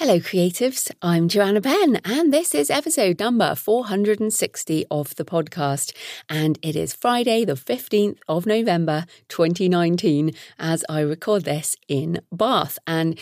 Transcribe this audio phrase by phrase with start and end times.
[0.00, 0.90] Hello, creatives.
[1.02, 5.92] I'm Joanna Penn, and this is episode number 460 of the podcast.
[6.26, 12.78] And it is Friday, the 15th of November, 2019, as I record this in Bath.
[12.86, 13.18] And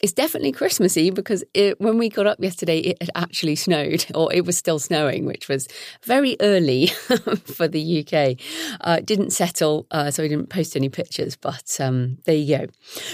[0.00, 4.32] it's definitely Christmassy because it, when we got up yesterday, it had actually snowed, or
[4.32, 5.68] it was still snowing, which was
[6.04, 6.86] very early
[7.44, 8.36] for the UK.
[8.80, 12.66] Uh, didn't settle, uh, so we didn't post any pictures, but um, there you go.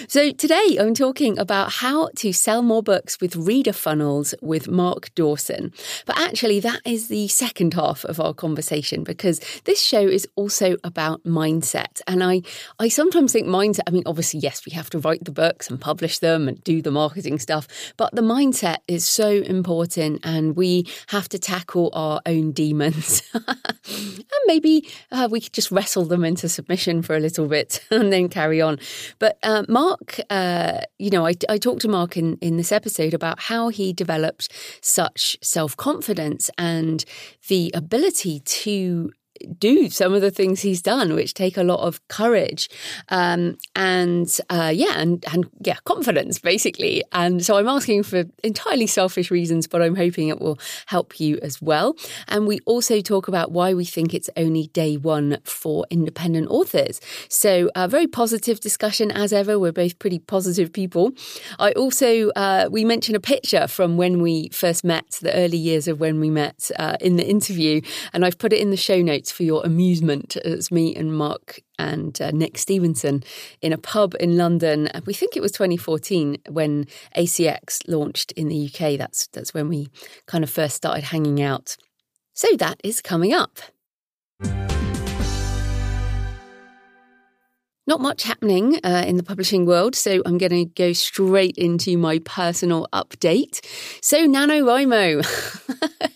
[0.08, 5.14] So today I'm talking about how to sell more books with reader funnels with Mark
[5.14, 5.72] Dawson.
[6.06, 10.76] But actually, that is the second half of our conversation because this show is also
[10.84, 12.00] about mindset.
[12.06, 12.42] And I,
[12.78, 15.80] I sometimes think mindset, I mean, obviously, yes, we have to write the books and
[15.80, 17.66] publish them and do do the marketing stuff.
[17.96, 23.22] But the mindset is so important, and we have to tackle our own demons.
[23.34, 28.12] and maybe uh, we could just wrestle them into submission for a little bit and
[28.12, 28.78] then carry on.
[29.18, 33.14] But uh, Mark, uh, you know, I, I talked to Mark in, in this episode
[33.14, 34.48] about how he developed
[34.80, 37.04] such self confidence and
[37.48, 39.12] the ability to
[39.58, 42.68] do some of the things he's done, which take a lot of courage
[43.08, 47.02] um, and uh, yeah, and and yeah, confidence basically.
[47.12, 51.38] And so I'm asking for entirely selfish reasons, but I'm hoping it will help you
[51.42, 51.96] as well.
[52.28, 57.00] And we also talk about why we think it's only day one for independent authors.
[57.28, 59.58] So a very positive discussion as ever.
[59.58, 61.12] We're both pretty positive people.
[61.58, 65.88] I also uh, we mentioned a picture from when we first met, the early years
[65.88, 67.80] of when we met uh, in the interview,
[68.12, 70.36] and I've put it in the show notes for your amusement.
[70.44, 73.24] It's me and Mark and uh, Nick Stephenson
[73.60, 74.88] in a pub in London.
[75.04, 76.86] We think it was 2014 when
[77.16, 78.96] ACX launched in the UK.
[78.96, 79.88] That's that's when we
[80.26, 81.76] kind of first started hanging out.
[82.32, 83.58] So that is coming up.
[87.86, 91.98] Not much happening uh, in the publishing world, so I'm going to go straight into
[91.98, 93.60] my personal update.
[94.00, 96.10] So, NaNoWriMo.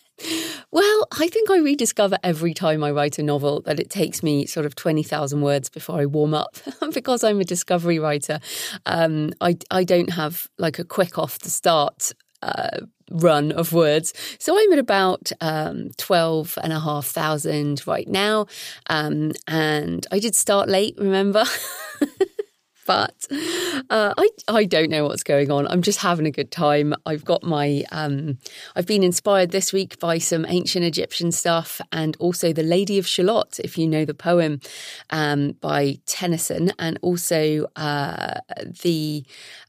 [0.70, 4.46] Well, I think I rediscover every time I write a novel that it takes me
[4.46, 6.56] sort of 20,000 words before I warm up.
[6.92, 8.40] because I'm a discovery writer,
[8.86, 12.12] um, I, I don't have like a quick off the start
[12.42, 12.80] uh,
[13.10, 14.12] run of words.
[14.38, 18.46] So I'm at about um, 12 and a half thousand right now.
[18.88, 21.44] Um, and I did start late, remember?
[22.88, 23.26] but
[23.90, 25.68] uh, I I don't know what's going on.
[25.68, 26.94] I'm just having a good time.
[27.04, 28.38] I've got my um,
[28.74, 33.06] I've been inspired this week by some ancient Egyptian stuff and also the Lady of
[33.06, 34.60] Shalott, if you know the poem
[35.10, 38.40] um, by Tennyson, and also uh,
[38.82, 39.22] the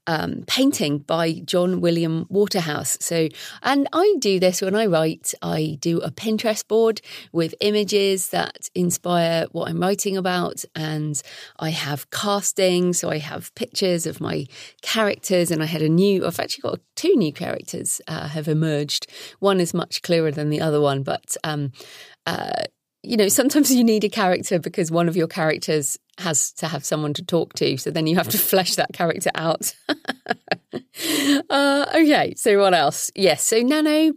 [0.09, 2.97] um, painting by John William Waterhouse.
[2.99, 3.29] So,
[3.61, 5.35] and I do this when I write.
[5.43, 6.99] I do a Pinterest board
[7.31, 11.21] with images that inspire what I'm writing about, and
[11.59, 12.93] I have casting.
[12.93, 14.47] So I have pictures of my
[14.81, 16.25] characters, and I had a new.
[16.25, 19.05] I've actually got two new characters uh, have emerged.
[19.37, 21.37] One is much clearer than the other one, but.
[21.43, 21.71] Um,
[22.25, 22.63] uh,
[23.03, 26.83] you know, sometimes you need a character because one of your characters has to have
[26.83, 27.77] someone to talk to.
[27.77, 29.73] So then you have to flesh that character out.
[31.49, 33.09] uh, okay, so what else?
[33.15, 34.13] Yes, so Nano,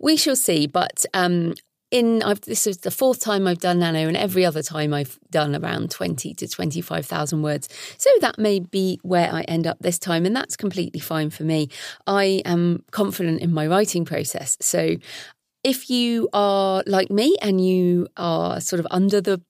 [0.00, 0.66] we shall see.
[0.66, 1.54] But um,
[1.92, 5.20] in I've, this is the fourth time I've done Nano, and every other time I've
[5.30, 7.68] done around twenty to twenty five thousand words.
[7.98, 11.44] So that may be where I end up this time, and that's completely fine for
[11.44, 11.68] me.
[12.06, 14.96] I am confident in my writing process, so
[15.64, 19.40] if you are like me and you are sort of under the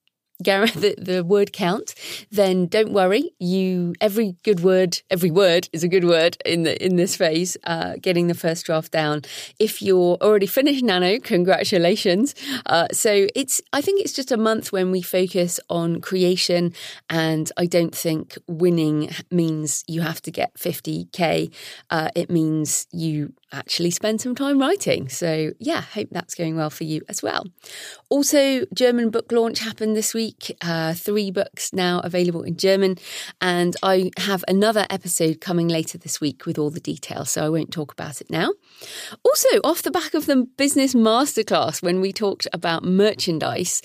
[0.42, 1.94] the, the word count,
[2.30, 3.30] then don't worry.
[3.38, 7.56] You every good word, every word is a good word in the in this phase.
[7.64, 9.22] Uh, getting the first draft down.
[9.60, 12.34] If you're already finished Nano, congratulations.
[12.66, 16.72] Uh, so it's I think it's just a month when we focus on creation,
[17.08, 21.54] and I don't think winning means you have to get 50k.
[21.90, 25.08] Uh, it means you actually spend some time writing.
[25.08, 27.44] So, yeah, hope that's going well for you as well.
[28.08, 30.56] Also, German book launch happened this week.
[30.60, 32.96] Uh, three books now available in German.
[33.40, 37.30] And I have another episode coming later this week with all the details.
[37.30, 38.50] So, I won't talk about it now.
[39.24, 43.82] Also, off the back of the business masterclass, when we talked about merchandise,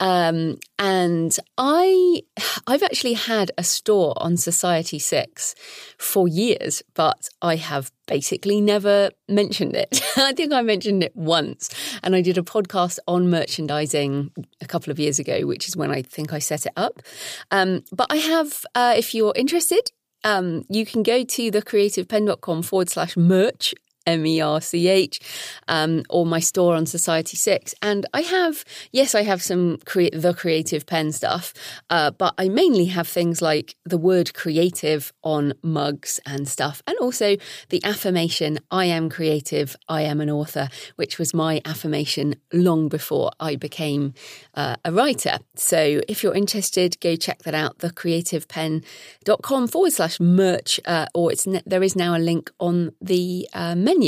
[0.00, 2.22] um, and I,
[2.66, 5.54] I've actually had a store on Society6
[5.98, 10.02] for years, but I have basically never mentioned it.
[10.16, 11.68] I think I mentioned it once,
[12.02, 14.32] and I did a podcast on merchandising
[14.62, 17.02] a couple of years ago, which is when I think I set it up.
[17.50, 19.90] Um, but I have, uh, if you're interested,
[20.24, 23.74] um, you can go to thecreativepenn.com forward slash merch
[24.10, 25.20] M E R C H,
[25.68, 27.74] um, or my store on Society6.
[27.82, 31.52] And I have, yes, I have some the creative pen stuff,
[31.90, 36.96] uh, but I mainly have things like the word creative on mugs and stuff, and
[36.98, 37.36] also
[37.68, 43.30] the affirmation I am creative, I am an author, which was my affirmation long before
[43.38, 44.14] I became
[44.54, 45.38] uh, a writer.
[45.56, 51.46] So if you're interested, go check that out, thecreativepenn.com forward slash merch, uh, or it's
[51.46, 53.99] ne- there is now a link on the uh, menu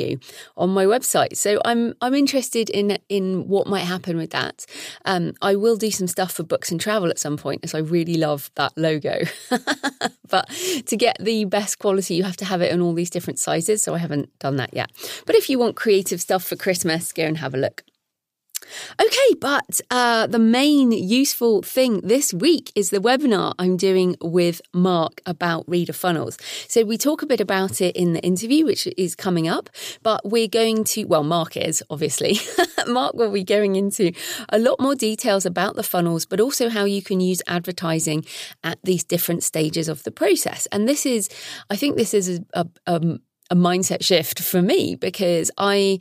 [0.56, 1.36] on my website.
[1.36, 4.66] So I'm I'm interested in in what might happen with that.
[5.04, 7.78] Um, I will do some stuff for books and travel at some point, as I
[7.78, 9.20] really love that logo.
[10.28, 10.48] but
[10.86, 13.82] to get the best quality, you have to have it in all these different sizes.
[13.82, 14.90] So I haven't done that yet.
[15.26, 17.84] But if you want creative stuff for Christmas, go and have a look.
[19.00, 24.60] Okay, but uh, the main useful thing this week is the webinar I'm doing with
[24.72, 26.38] Mark about reader funnels.
[26.68, 29.70] So we talk a bit about it in the interview, which is coming up,
[30.02, 32.38] but we're going to, well, Mark is obviously.
[32.86, 34.12] Mark will be going into
[34.48, 38.24] a lot more details about the funnels, but also how you can use advertising
[38.64, 40.66] at these different stages of the process.
[40.72, 41.28] And this is,
[41.70, 43.00] I think this is a, a,
[43.50, 45.98] a mindset shift for me because I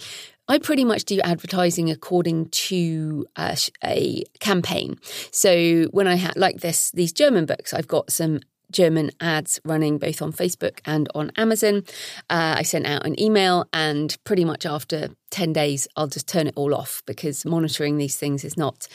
[0.51, 4.99] I pretty much do advertising according to a, a campaign.
[5.31, 9.97] So when I had like this, these German books, I've got some German ads running
[9.97, 11.85] both on Facebook and on Amazon.
[12.29, 16.47] Uh, I sent out an email, and pretty much after 10 days, I'll just turn
[16.47, 18.89] it all off because monitoring these things is not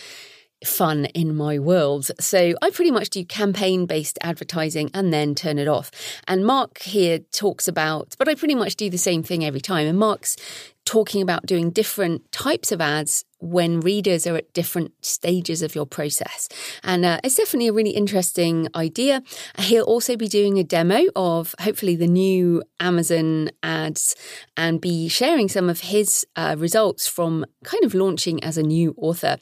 [0.65, 2.11] fun in my world.
[2.19, 5.91] So I pretty much do campaign based advertising and then turn it off.
[6.27, 9.87] And Mark here talks about, but I pretty much do the same thing every time.
[9.87, 10.37] And Mark's
[10.87, 15.87] talking about doing different types of ads when readers are at different stages of your
[15.87, 16.49] process.
[16.83, 19.23] And uh, it's definitely a really interesting idea.
[19.59, 24.17] He'll also be doing a demo of hopefully the new Amazon ads
[24.57, 28.95] and be sharing some of his uh, results from kind of launching as a new
[28.97, 29.37] author.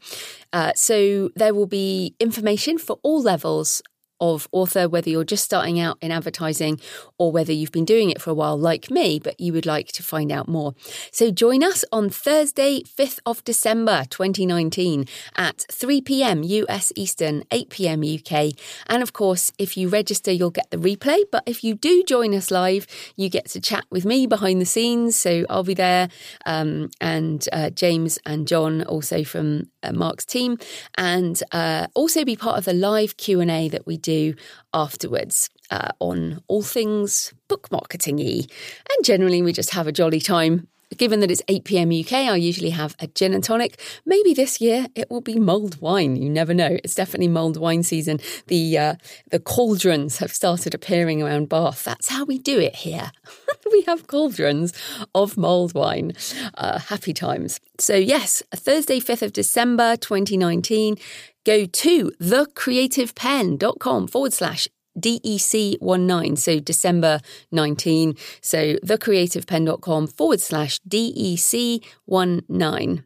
[0.52, 3.82] Uh, so there will be information for all levels
[4.20, 6.80] of author, whether you're just starting out in advertising
[7.18, 9.88] or whether you've been doing it for a while, like me, but you would like
[9.88, 10.74] to find out more.
[11.12, 15.06] So join us on Thursday, 5th of December 2019
[15.36, 18.52] at 3 pm US Eastern, 8 pm UK.
[18.86, 21.22] And of course, if you register, you'll get the replay.
[21.30, 22.86] But if you do join us live,
[23.16, 25.16] you get to chat with me behind the scenes.
[25.16, 26.08] So I'll be there,
[26.46, 30.58] um, and uh, James and John also from uh, Mark's team,
[30.96, 34.34] and uh, also be part of the live Q and A that we do
[34.72, 38.42] afterwards uh, on all things book marketing y.
[38.90, 40.68] And generally, we just have a jolly time.
[40.96, 43.80] Given that it's 8 pm UK, I usually have a gin and tonic.
[44.06, 46.14] Maybe this year it will be mulled wine.
[46.14, 46.76] You never know.
[46.84, 48.20] It's definitely mulled wine season.
[48.46, 48.94] The uh,
[49.30, 51.82] the cauldrons have started appearing around Bath.
[51.84, 53.10] That's how we do it here.
[53.72, 54.72] we have cauldrons
[55.14, 56.12] of mulled wine.
[56.54, 57.58] Uh, happy times.
[57.80, 60.96] So yes, Thursday, 5th of December, 2019
[61.44, 64.66] go to thecreativepenn.com forward slash
[64.98, 67.20] DEC19, so December
[67.52, 68.16] 19.
[68.40, 73.04] So thecreativepenn.com forward slash DEC19,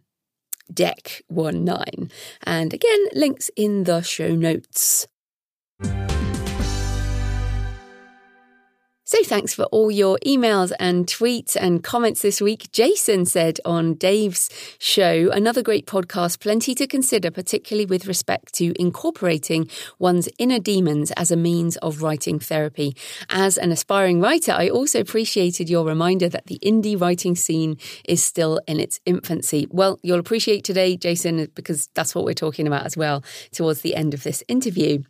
[0.72, 2.10] deck 19.
[2.42, 5.06] And again, links in the show notes.
[9.08, 12.70] So thanks for all your emails and tweets and comments this week.
[12.72, 18.78] Jason said on Dave's show, another great podcast, plenty to consider, particularly with respect to
[18.78, 22.94] incorporating one's inner demons as a means of writing therapy.
[23.30, 28.22] As an aspiring writer, I also appreciated your reminder that the indie writing scene is
[28.22, 29.66] still in its infancy.
[29.70, 33.96] Well, you'll appreciate today, Jason, because that's what we're talking about as well towards the
[33.96, 35.02] end of this interview.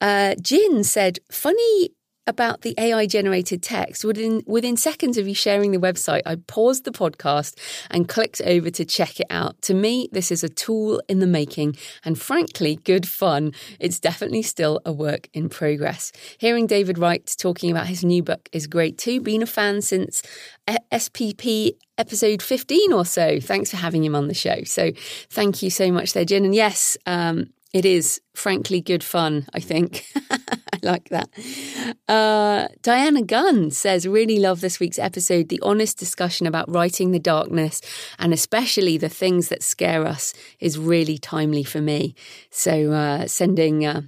[0.00, 1.90] Uh, Jin said, funny
[2.28, 6.84] about the AI generated text, within within seconds of you sharing the website, I paused
[6.84, 7.58] the podcast
[7.90, 9.60] and clicked over to check it out.
[9.62, 13.52] To me, this is a tool in the making and frankly, good fun.
[13.80, 16.12] It's definitely still a work in progress.
[16.38, 19.20] Hearing David Wright talking about his new book is great too.
[19.20, 20.22] Been a fan since
[20.92, 23.40] SPP episode 15 or so.
[23.40, 24.62] Thanks for having him on the show.
[24.64, 24.92] So
[25.30, 26.44] thank you so much there, Jen.
[26.44, 30.06] And yes, um, it is frankly good fun, I think.
[30.30, 31.28] I like that.
[32.08, 35.48] Uh, Diana Gunn says, Really love this week's episode.
[35.48, 37.80] The honest discussion about writing the darkness
[38.18, 42.14] and especially the things that scare us is really timely for me.
[42.50, 44.02] So, uh, sending uh,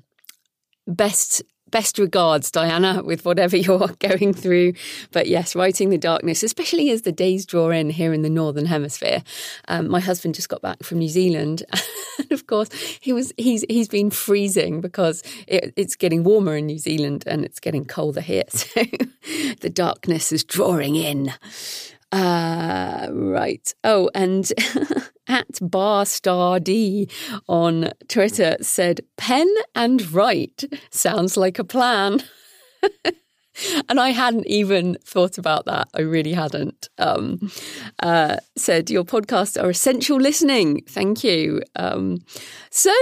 [0.87, 4.75] best best regards, Diana, with whatever you're going through.
[5.13, 8.67] But yes, writing the darkness, especially as the days draw in here in the northern
[8.67, 9.23] hemisphere.
[9.69, 11.63] Um, my husband just got back from New Zealand,
[12.19, 16.67] and of course he was he's he's been freezing because it, it's getting warmer in
[16.67, 18.45] New Zealand and it's getting colder here.
[18.61, 18.85] So
[19.61, 21.33] the darkness is drawing in.
[22.13, 23.73] Uh, right.
[23.85, 24.51] Oh, and
[25.29, 27.09] at Barstar D
[27.49, 32.23] on Twitter said, pen and write sounds like a plan.
[33.89, 35.89] and I hadn't even thought about that.
[35.95, 36.89] I really hadn't.
[36.99, 37.51] Um,
[38.03, 40.83] uh, said, Your podcasts are essential listening.
[40.89, 41.63] Thank you.
[41.77, 42.19] Um,
[42.71, 42.93] so,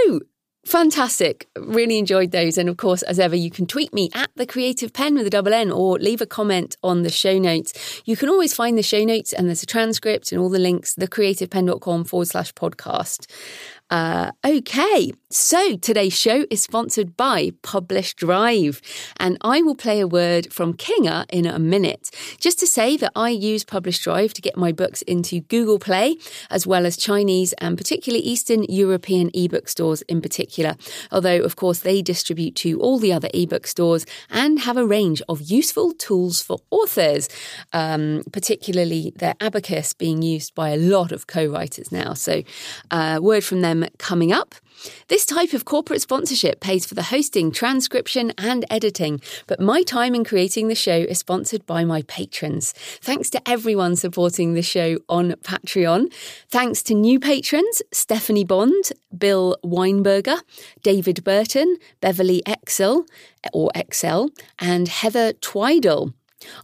[0.65, 1.47] Fantastic.
[1.57, 2.57] Really enjoyed those.
[2.57, 5.29] And of course, as ever, you can tweet me at the creative pen with a
[5.29, 8.01] double N or leave a comment on the show notes.
[8.05, 10.95] You can always find the show notes and there's a transcript and all the links,
[10.95, 13.25] thecreativepenn.com forward slash podcast.
[13.89, 18.83] Uh, okay, so today's show is sponsored by Publish Drive,
[19.17, 22.11] and I will play a word from Kinga in a minute.
[22.39, 26.17] Just to say that I use Publish Drive to get my books into Google Play,
[26.51, 30.75] as well as Chinese and particularly Eastern European ebook stores in particular.
[31.11, 35.23] Although, of course, they distribute to all the other ebook stores and have a range
[35.27, 37.27] of useful tools for authors,
[37.73, 42.13] um, particularly their abacus being used by a lot of co writers now.
[42.13, 42.43] So,
[42.91, 44.55] uh, word from them Um, coming up.
[45.09, 50.15] This type of corporate sponsorship pays for the hosting, transcription, and editing, but my time
[50.15, 52.73] in creating the show is sponsored by my patrons.
[53.01, 56.13] Thanks to everyone supporting the show on Patreon.
[56.47, 60.39] Thanks to new patrons Stephanie Bond, Bill Weinberger,
[60.81, 63.05] David Burton, Beverly Excel
[63.51, 66.13] or Excel, and Heather Twidle.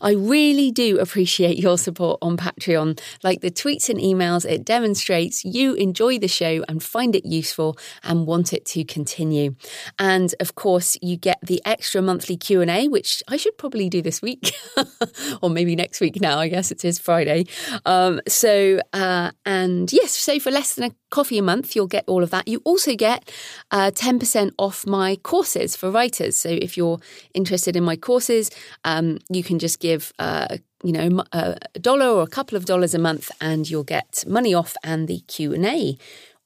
[0.02, 3.00] I really do appreciate your support on Patreon.
[3.24, 7.78] Like the tweets and emails, it demonstrates you enjoy the show and find it useful
[8.04, 9.56] and want it to continue.
[10.00, 14.22] And of course, you get the extra monthly Q&A, which I should probably do this
[14.22, 14.52] week
[15.42, 16.40] or maybe next week now.
[16.40, 17.46] I guess it is Friday.
[17.86, 22.04] Um, so, uh, and yes, so for less than a coffee a month, you'll get
[22.08, 22.48] all of that.
[22.48, 23.32] You also get
[23.72, 26.38] uh, 10% off my courses for writers.
[26.38, 27.00] So if you're
[27.34, 28.52] interested in my courses,
[28.84, 32.94] um, you can just give uh, you know a dollar or a couple of dollars
[32.94, 35.98] a month, and you'll get money off and the Q and A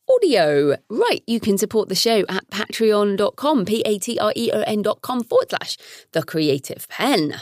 [0.10, 0.78] audio.
[0.90, 5.24] Right, you can support the show at patreon.com, P A T R E O N.com
[5.24, 5.78] forward slash
[6.12, 7.42] the creative pen.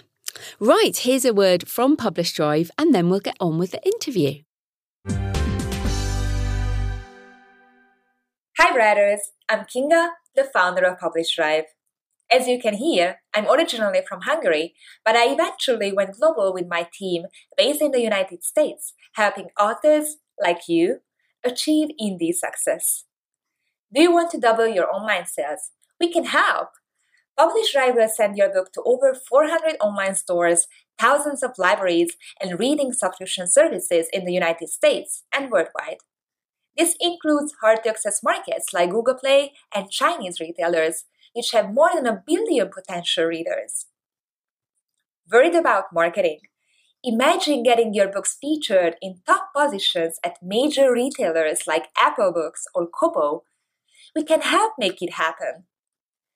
[0.60, 4.41] Right, here's a word from Publish Drive, and then we'll get on with the interview.
[8.60, 9.22] Hi, writers.
[9.50, 11.65] I'm Kinga, the founder of Publish Drive.
[12.29, 16.88] As you can hear, I'm originally from Hungary, but I eventually went global with my
[16.91, 21.00] team based in the United States, helping authors like you
[21.43, 23.05] achieve indie success.
[23.93, 25.72] Do you want to double your online sales?
[26.00, 26.69] We can help.
[27.38, 30.67] Publish Drive will send your book to over 400 online stores,
[31.00, 36.00] thousands of libraries, and reading subscription services in the United States and worldwide.
[36.75, 41.05] This includes hard to access markets like Google Play and Chinese retailers
[41.38, 43.86] which have more than a billion potential readers.
[45.32, 46.39] Worried about marketing?
[47.03, 52.88] Imagine getting your books featured in top positions at major retailers like Apple Books or
[52.88, 53.44] Kobo.
[54.15, 55.65] We can help make it happen.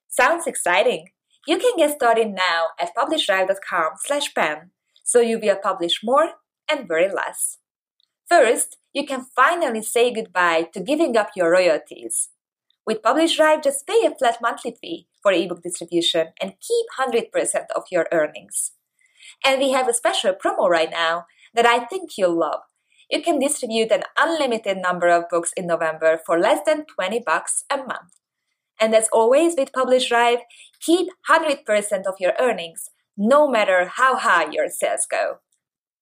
[0.07, 1.07] Sounds exciting?
[1.47, 4.69] You can get started now at publishdrive.com slash pen
[5.03, 6.33] so you will publish more
[6.69, 7.57] and worry less.
[8.29, 12.29] First, you can finally say goodbye to giving up your royalties.
[12.91, 17.31] With Publish Drive, just pay a flat monthly fee for ebook distribution and keep 100%
[17.73, 18.73] of your earnings.
[19.45, 22.59] And we have a special promo right now that I think you'll love.
[23.09, 27.63] You can distribute an unlimited number of books in November for less than 20 bucks
[27.71, 28.19] a month.
[28.77, 30.39] And as always with Publish Drive,
[30.81, 31.63] keep 100%
[32.05, 35.35] of your earnings, no matter how high your sales go.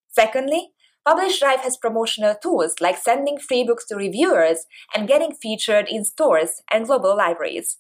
[0.08, 0.72] Secondly,
[1.08, 6.04] Publish Drive has promotional tools like sending free books to reviewers and getting featured in
[6.04, 7.78] stores and global libraries.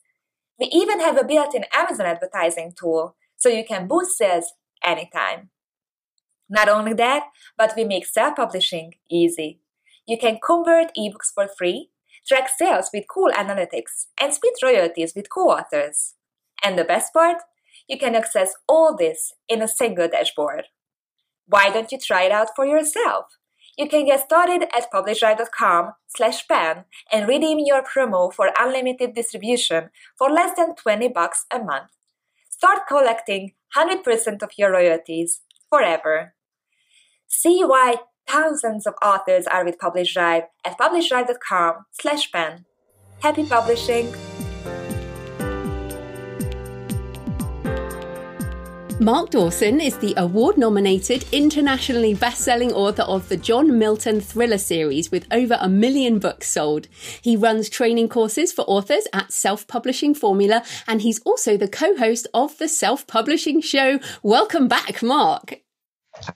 [0.59, 5.49] We even have a built in Amazon advertising tool so you can boost sales anytime.
[6.49, 7.25] Not only that,
[7.57, 9.59] but we make self publishing easy.
[10.07, 11.91] You can convert ebooks for free,
[12.27, 16.15] track sales with cool analytics, and split royalties with co authors.
[16.63, 17.37] And the best part?
[17.87, 20.65] You can access all this in a single dashboard.
[21.49, 23.25] Why don't you try it out for yourself?
[23.77, 29.89] You can get started at publishdrive.com slash pen and redeem your promo for unlimited distribution
[30.17, 31.89] for less than 20 bucks a month.
[32.49, 36.33] Start collecting 100% of your royalties forever.
[37.27, 37.95] See why
[38.27, 42.65] thousands of authors are with Publish Drive at publishdrive.com slash pen.
[43.21, 44.13] Happy publishing!
[49.01, 54.57] Mark Dawson is the award nominated, internationally best selling author of the John Milton thriller
[54.57, 56.89] series with over a million books sold.
[57.21, 61.95] He runs training courses for authors at Self Publishing Formula, and he's also the co
[61.95, 64.01] host of the Self Publishing Show.
[64.21, 65.61] Welcome back, Mark.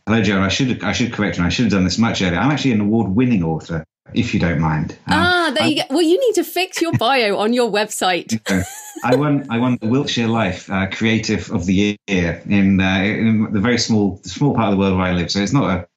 [0.08, 0.42] Hello, Joan.
[0.42, 1.44] I should I should correct you.
[1.44, 2.40] I should have done this much earlier.
[2.40, 3.84] I'm actually an award-winning author,
[4.14, 4.92] if you don't mind.
[5.08, 5.84] Um, ah, there I, you go.
[5.90, 8.40] Well, you need to fix your bio on your website.
[9.04, 13.52] I won I won the Wiltshire Life uh, Creative of the Year in, uh, in
[13.52, 15.32] the very small small part of the world where I live.
[15.32, 15.88] So it's not a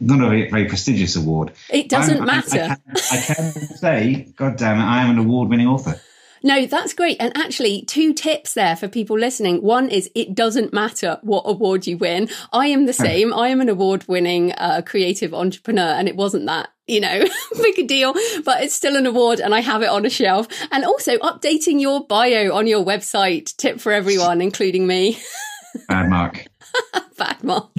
[0.00, 1.52] not a very, very prestigious award.
[1.70, 2.62] It doesn't I'm, matter.
[2.62, 2.76] I,
[3.12, 6.00] I, can, I can say, God damn it, I am an award-winning author.
[6.42, 7.16] No, that's great.
[7.20, 9.62] And actually, two tips there for people listening.
[9.62, 12.28] One is it doesn't matter what award you win.
[12.52, 13.32] I am the same.
[13.32, 17.24] I am an award winning uh, creative entrepreneur, and it wasn't that you know,
[17.56, 20.48] big a deal, but it's still an award and I have it on a shelf.
[20.70, 25.18] And also updating your bio on your website, tip for everyone, including me.
[25.88, 26.46] Bad mark.
[27.18, 27.70] Bad mark.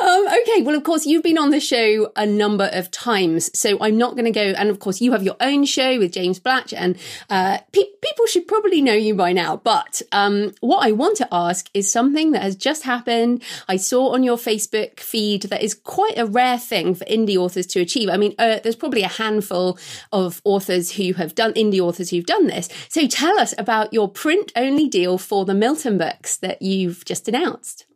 [0.00, 3.78] Um, okay, well, of course, you've been on the show a number of times, so
[3.80, 4.40] I'm not going to go.
[4.42, 6.98] And of course, you have your own show with James Blatch, and
[7.30, 9.56] uh, pe- people should probably know you by now.
[9.56, 13.42] But um, what I want to ask is something that has just happened.
[13.68, 17.66] I saw on your Facebook feed that is quite a rare thing for indie authors
[17.68, 18.08] to achieve.
[18.08, 19.78] I mean, uh, there's probably a handful
[20.12, 22.68] of authors who have done indie authors who've done this.
[22.88, 27.28] So tell us about your print only deal for the Milton books that you've just
[27.28, 27.86] announced.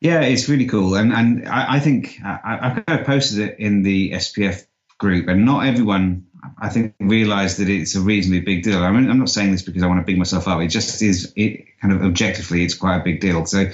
[0.00, 3.58] Yeah, it's really cool, and and I, I think I, I kind of posted it
[3.58, 4.64] in the SPF
[4.98, 6.26] group, and not everyone
[6.58, 8.82] I think realised that it's a reasonably big deal.
[8.82, 10.60] I mean, I'm not saying this because I want to big myself up.
[10.62, 11.32] It just is.
[11.36, 13.44] It kind of objectively, it's quite a big deal.
[13.44, 13.70] So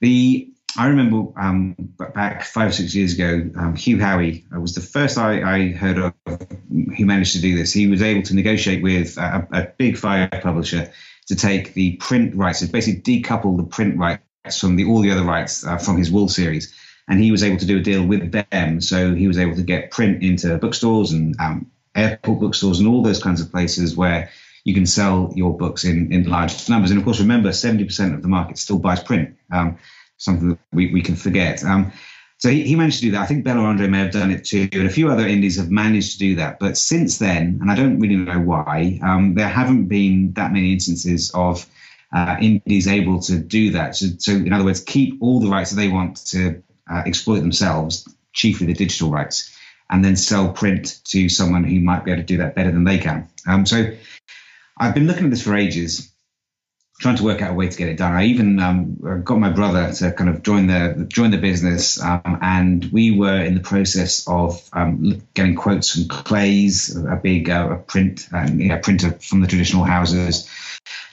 [0.00, 1.74] the I remember um,
[2.14, 5.98] back five or six years ago, um, Hugh Howey was the first I, I, heard
[5.98, 7.72] of who managed to do this.
[7.72, 10.90] He was able to negotiate with a, a big five publisher
[11.26, 15.10] to take the print rights, so basically decouple the print rights from the all the
[15.10, 16.74] other rights uh, from his Wool series,
[17.08, 18.80] and he was able to do a deal with them.
[18.80, 23.02] So he was able to get print into bookstores and um, airport bookstores and all
[23.02, 24.30] those kinds of places where
[24.64, 26.90] you can sell your books in, in large numbers.
[26.90, 29.78] And of course, remember, 70% of the market still buys print, um,
[30.18, 31.64] something that we, we can forget.
[31.64, 31.92] Um,
[32.38, 33.22] so he, he, managed to do that.
[33.22, 35.70] I think Bella Andre may have done it too, and a few other indies have
[35.70, 36.58] managed to do that.
[36.58, 40.72] But since then, and I don't really know why, um, there haven't been that many
[40.72, 41.66] instances of
[42.12, 43.96] uh, indies able to do that.
[43.96, 47.40] So, so, in other words, keep all the rights that they want to uh, exploit
[47.40, 49.56] themselves, chiefly the digital rights,
[49.90, 52.84] and then sell print to someone who might be able to do that better than
[52.84, 53.28] they can.
[53.46, 53.94] Um, so
[54.78, 56.12] I've been looking at this for ages,
[57.00, 58.12] trying to work out a way to get it done.
[58.12, 62.38] I even um, got my brother to kind of join the join the business, um,
[62.42, 67.76] and we were in the process of um, getting quotes from Clays, a big uh,
[67.78, 70.48] print know, printer from the traditional houses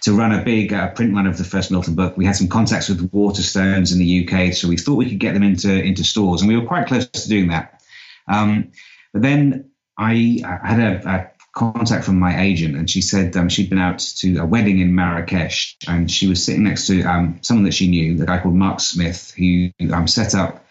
[0.02, 2.18] to run a big uh, print run of the first Milton book.
[2.18, 5.34] We had some contacts with Waterstones in the UK, so we thought we could get
[5.34, 7.82] them into into stores, and we were quite close to doing that.
[8.28, 8.72] Um,
[9.14, 13.50] but then I, I had a, a, contact from my agent, and she said um,
[13.50, 17.40] she'd been out to a wedding in Marrakesh, and she was sitting next to um,
[17.42, 20.64] someone that she knew, a guy called Mark Smith, who um, set up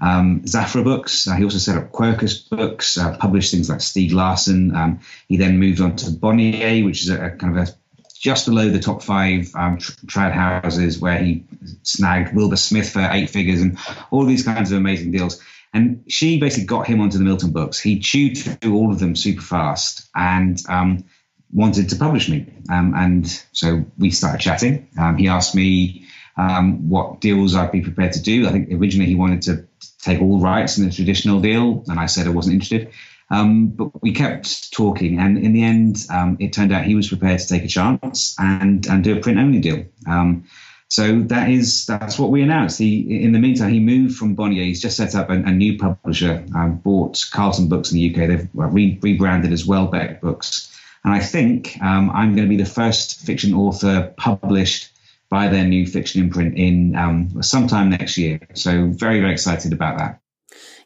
[0.00, 1.26] um, Zaffre Books.
[1.26, 4.74] Uh, he also set up Quercus Books, uh, published things like Stieg Larsson.
[4.74, 7.72] Um, he then moved on to Bonnier, which is a, a kind of a
[8.20, 11.44] just below the top five um, trad houses where he
[11.82, 13.78] snagged Wilbur Smith for eight figures and
[14.10, 15.42] all these kinds of amazing deals.
[15.72, 17.80] And she basically got him onto the Milton books.
[17.80, 21.04] He chewed through all of them super fast and um,
[21.50, 22.52] wanted to publish me.
[22.70, 24.88] Um, and so we started chatting.
[24.98, 26.06] Um, he asked me
[26.36, 28.46] um, what deals I'd be prepared to do.
[28.46, 29.66] I think originally he wanted to
[30.02, 32.92] take all rights in a traditional deal, and I said I wasn't interested.
[33.30, 37.08] Um, but we kept talking, and in the end, um, it turned out he was
[37.08, 39.84] prepared to take a chance and and do a print only deal.
[40.06, 40.44] Um,
[40.88, 42.78] so that is that's what we announced.
[42.80, 44.64] He, in the meantime, he moved from Bonnier.
[44.64, 48.28] He's just set up a, a new publisher, um, bought Carlton Books in the UK.
[48.28, 52.68] They've re- rebranded as Welbeck Books, and I think um, I'm going to be the
[52.68, 54.88] first fiction author published
[55.28, 58.40] by their new fiction imprint in um, sometime next year.
[58.54, 60.20] So very very excited about that.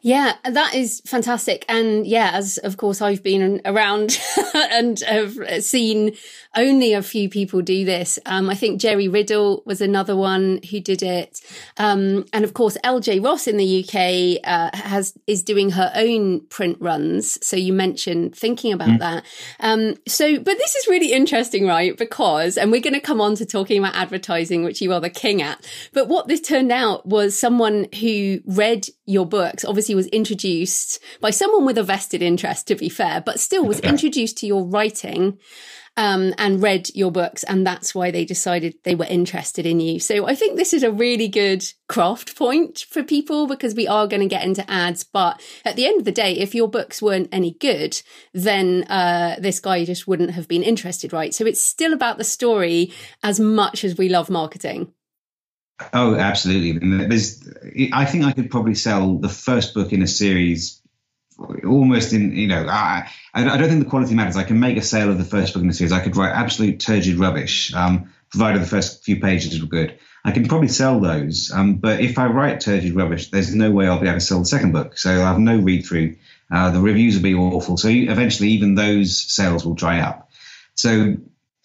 [0.05, 1.65] Yeah, that is fantastic.
[1.67, 4.19] And yeah, as of course I've been around
[4.53, 6.15] and have seen
[6.55, 8.19] only a few people do this.
[8.27, 11.41] Um, I think Jerry Riddle was another one who did it.
[11.77, 16.41] Um, and of course, LJ Ross in the UK uh, has is doing her own
[16.47, 17.43] print runs.
[17.43, 18.99] So you mentioned thinking about mm.
[18.99, 19.25] that.
[19.59, 21.97] Um, so, but this is really interesting, right?
[21.97, 25.09] Because, and we're going to come on to talking about advertising, which you are the
[25.09, 25.67] king at.
[25.93, 31.29] But what this turned out was someone who read your books, obviously was introduced by
[31.29, 35.39] someone with a vested interest, to be fair, but still was introduced to your writing
[35.97, 39.99] um, and read your books, and that's why they decided they were interested in you.
[39.99, 44.07] So I think this is a really good craft point for people because we are
[44.07, 45.03] going to get into ads.
[45.03, 48.01] But at the end of the day, if your books weren't any good,
[48.33, 51.33] then uh, this guy just wouldn't have been interested, right?
[51.33, 52.91] So it's still about the story
[53.23, 54.91] as much as we love marketing.
[55.93, 57.05] Oh, absolutely.
[57.07, 57.47] There's,
[57.91, 60.81] I think I could probably sell the first book in a series
[61.65, 64.37] almost in you know I, I don't think the quality matters.
[64.37, 65.91] I can make a sale of the first book in the series.
[65.91, 69.99] I could write absolute turgid rubbish, um, provided the first few pages were good.
[70.23, 73.87] I can probably sell those, um, but if I write turgid rubbish, there's no way
[73.87, 74.97] I'll be able to sell the second book.
[74.97, 76.15] So I'll have no read through.
[76.49, 77.77] Uh, the reviews will be awful.
[77.77, 80.31] So eventually, even those sales will dry up.
[80.73, 81.17] So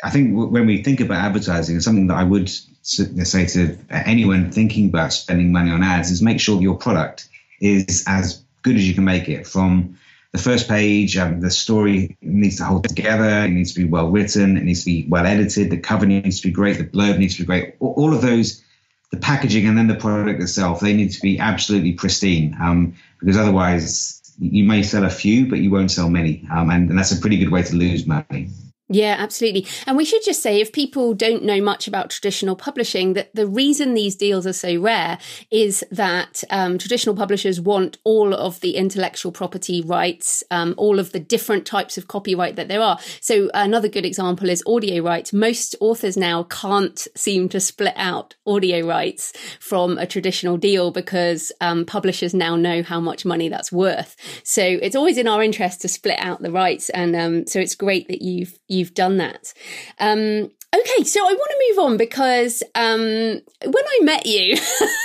[0.03, 2.51] I think when we think about advertising, it's something that I would
[2.83, 7.29] say to anyone thinking about spending money on ads is make sure your product
[7.61, 9.99] is as good as you can make it from
[10.33, 11.17] the first page.
[11.17, 13.45] Um, the story needs to hold together.
[13.45, 14.57] It needs to be well written.
[14.57, 15.71] It needs to be well edited.
[15.71, 16.79] The cover needs to be great.
[16.79, 17.75] The blurb needs to be great.
[17.81, 18.63] All of those,
[19.11, 22.57] the packaging and then the product itself, they need to be absolutely pristine.
[22.61, 26.47] Um, because otherwise, you may sell a few, but you won't sell many.
[26.51, 28.51] Um, and, and that's a pretty good way to lose money.
[28.92, 29.68] Yeah, absolutely.
[29.87, 33.46] And we should just say, if people don't know much about traditional publishing, that the
[33.46, 35.18] reason these deals are so rare
[35.53, 41.12] is that um, traditional publishers want all of the intellectual property rights, um, all of
[41.12, 42.98] the different types of copyright that there are.
[43.20, 45.33] So another good example is audio rights.
[45.33, 51.53] Most authors now can't seem to split out audio rights from a traditional deal because
[51.61, 54.16] um, publishers now know how much money that's worth.
[54.42, 57.76] So it's always in our interest to split out the rights, and um, so it's
[57.76, 59.53] great that you've you've done that.
[59.99, 64.57] Um, okay, so I want to move on because um, when I met you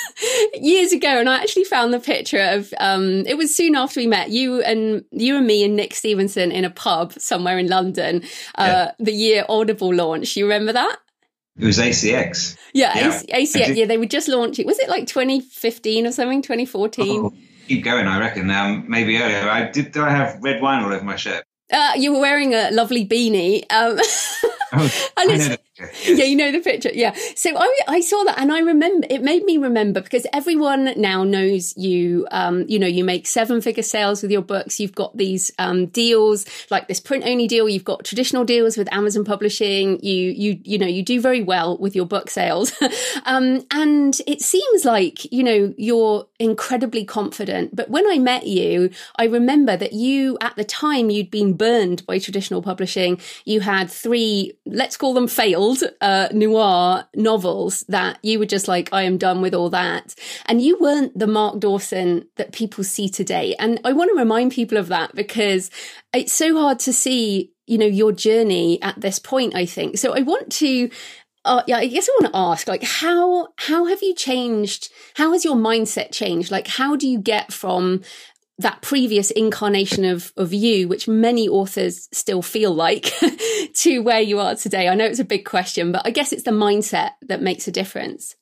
[0.62, 4.08] years ago, and I actually found the picture of um, it was soon after we
[4.08, 8.24] met you and you and me and Nick Stephenson in a pub somewhere in London.
[8.56, 8.92] Uh, yeah.
[9.00, 10.36] The year Audible launched.
[10.36, 10.98] You remember that?
[11.58, 12.58] It was ACX.
[12.74, 13.40] Yeah, yeah.
[13.40, 13.76] ACX.
[13.76, 14.68] Yeah, they were just launching.
[14.68, 16.42] Was it like 2015 or something?
[16.42, 17.26] 2014.
[17.26, 17.34] Oh,
[17.68, 18.08] keep going.
[18.08, 18.50] I reckon.
[18.52, 19.50] Um, maybe earlier.
[19.50, 19.94] I did.
[19.94, 21.46] Did I have red wine all over my shirt?
[21.72, 23.64] Uh, you were wearing a lovely beanie.
[23.72, 23.98] Um,
[24.74, 25.86] oh, and it's, yeah,
[26.24, 26.92] you know the picture.
[26.94, 27.16] Yeah.
[27.36, 31.24] So I, I saw that and I remember, it made me remember because everyone now
[31.24, 34.80] knows you, um, you know, you make seven figure sales with your books.
[34.80, 37.68] You've got these, um, deals like this print only deal.
[37.68, 40.00] You've got traditional deals with Amazon publishing.
[40.04, 42.72] You, you, you know, you do very well with your book sales.
[43.26, 47.76] um, and it seems like, you know, you're incredibly confident.
[47.76, 52.06] But when I met you, I remember that you, at the time, you'd been burned
[52.06, 53.20] by traditional publishing.
[53.44, 55.28] You had three, let's call them
[56.02, 60.16] uh, noir novels that you were just like, I am done with all that.
[60.46, 63.56] And you weren't the Mark Dawson that people see today.
[63.60, 65.70] And I want to remind people of that because
[66.14, 69.98] it's so hard to see, you know, your journey at this point, I think.
[69.98, 70.90] So I want to
[71.46, 74.90] uh, yeah, I guess I want to ask, like, how how have you changed?
[75.14, 76.50] How has your mindset changed?
[76.50, 78.02] Like, how do you get from
[78.60, 83.12] that previous incarnation of of you, which many authors still feel like,
[83.76, 84.88] to where you are today?
[84.88, 87.72] I know it's a big question, but I guess it's the mindset that makes a
[87.72, 88.36] difference.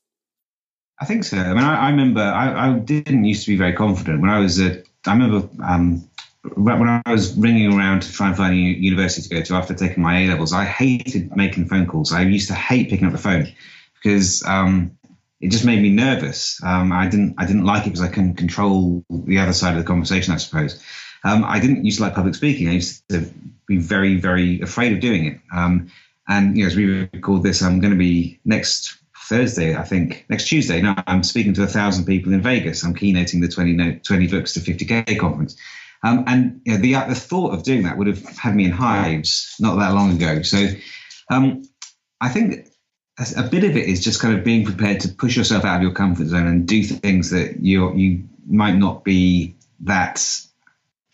[0.99, 1.37] I think so.
[1.37, 4.39] I mean, I, I remember I, I, didn't used to be very confident when I
[4.39, 4.83] was a.
[5.05, 6.07] I remember um,
[6.55, 9.73] when I was ringing around to try and find a university to go to after
[9.73, 10.53] taking my A levels.
[10.53, 12.13] I hated making phone calls.
[12.13, 13.51] I used to hate picking up the phone
[13.95, 14.97] because um,
[15.43, 16.63] it just made me nervous.
[16.63, 19.79] Um, I didn't I didn't like it because I couldn't control the other side of
[19.79, 20.33] the conversation.
[20.33, 20.81] I suppose
[21.25, 22.69] um, I didn't used to like public speaking.
[22.69, 23.29] I used to
[23.67, 25.39] be very very afraid of doing it.
[25.53, 25.91] Um,
[26.29, 30.25] and you know, as we record this, I'm going to be next Thursday, I think
[30.29, 30.81] next Tuesday.
[30.81, 32.85] No, I'm speaking to a thousand people in Vegas.
[32.85, 35.57] I'm keynoting the 20, 20 books to 50k conference.
[36.03, 38.71] Um, and you know, the the thought of doing that would have had me in
[38.71, 40.41] hives not that long ago.
[40.41, 40.67] So
[41.29, 41.63] um,
[42.21, 42.69] I think
[43.17, 45.81] a bit of it is just kind of being prepared to push yourself out of
[45.83, 50.23] your comfort zone and do things that you you might not be that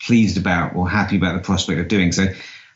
[0.02, 2.12] pleased about or happy about the prospect of doing.
[2.12, 2.26] So,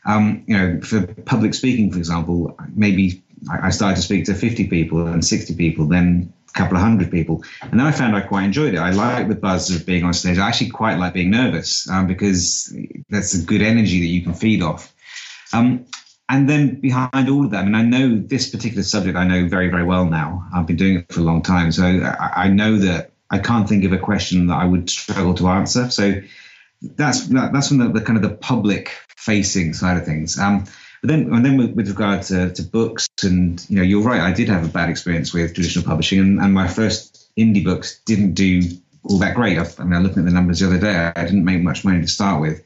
[0.05, 4.67] um, you know, for public speaking, for example, maybe I started to speak to 50
[4.67, 8.21] people and 60 people, then a couple of hundred people, and then I found I
[8.21, 8.77] quite enjoyed it.
[8.77, 10.37] I like the buzz of being on stage.
[10.37, 12.75] I actually quite like being nervous um, because
[13.09, 14.93] that's a good energy that you can feed off.
[15.51, 15.85] Um,
[16.27, 19.69] and then behind all of that, I I know this particular subject I know very,
[19.69, 20.47] very well now.
[20.53, 21.71] I've been doing it for a long time.
[21.71, 25.33] So I, I know that I can't think of a question that I would struggle
[25.35, 25.89] to answer.
[25.89, 26.21] So
[26.81, 30.39] that's that's from the, the kind of the public facing side of things.
[30.39, 30.65] Um,
[31.01, 34.21] but then, and then with, with regard to, to, books, and you know, you're right.
[34.21, 38.01] I did have a bad experience with traditional publishing, and, and my first indie books
[38.05, 38.61] didn't do
[39.03, 39.59] all that great.
[39.59, 42.01] I, I mean, looking at the numbers the other day, I didn't make much money
[42.01, 42.63] to start with,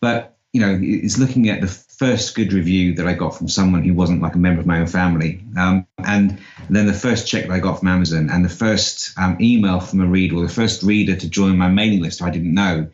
[0.00, 3.82] but you know, it's looking at the first good review that I got from someone
[3.82, 6.38] who wasn't like a member of my own family, um, and
[6.68, 10.00] then the first check that I got from Amazon, and the first um, email from
[10.02, 12.88] a reader, or the first reader to join my mailing list I didn't know.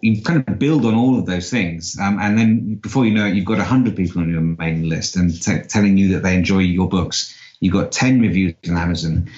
[0.00, 3.26] You kind of build on all of those things, um, and then before you know
[3.26, 6.36] it, you've got hundred people on your mailing list and t- telling you that they
[6.36, 7.36] enjoy your books.
[7.58, 9.28] You've got ten reviews on Amazon.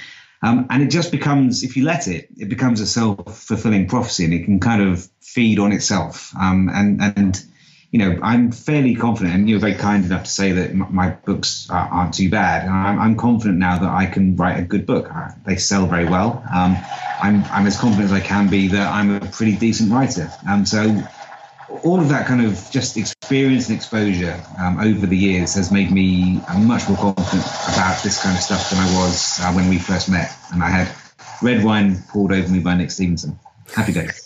[0.43, 4.27] Um, and it just becomes, if you let it, it becomes a self fulfilling prophecy
[4.27, 6.35] and it can kind of feed on itself.
[6.39, 7.43] Um, and, and
[7.95, 11.69] you know, I'm fairly confident, and you're very kind enough to say that my books
[11.71, 12.65] aren't too bad.
[12.65, 15.15] And I'm, I'm, confident now that I can write a good book.
[15.15, 16.43] Uh, they sell very well.
[16.53, 16.77] Um,
[17.23, 20.29] I'm, I'm, as confident as I can be that I'm a pretty decent writer.
[20.51, 21.05] Um, so
[21.85, 25.93] all of that kind of just experience and exposure um, over the years has made
[25.93, 29.79] me much more confident about this kind of stuff than I was uh, when we
[29.79, 30.37] first met.
[30.53, 30.93] And I had
[31.41, 33.39] red wine poured over me by Nick Stephenson.
[33.73, 34.24] Happy days.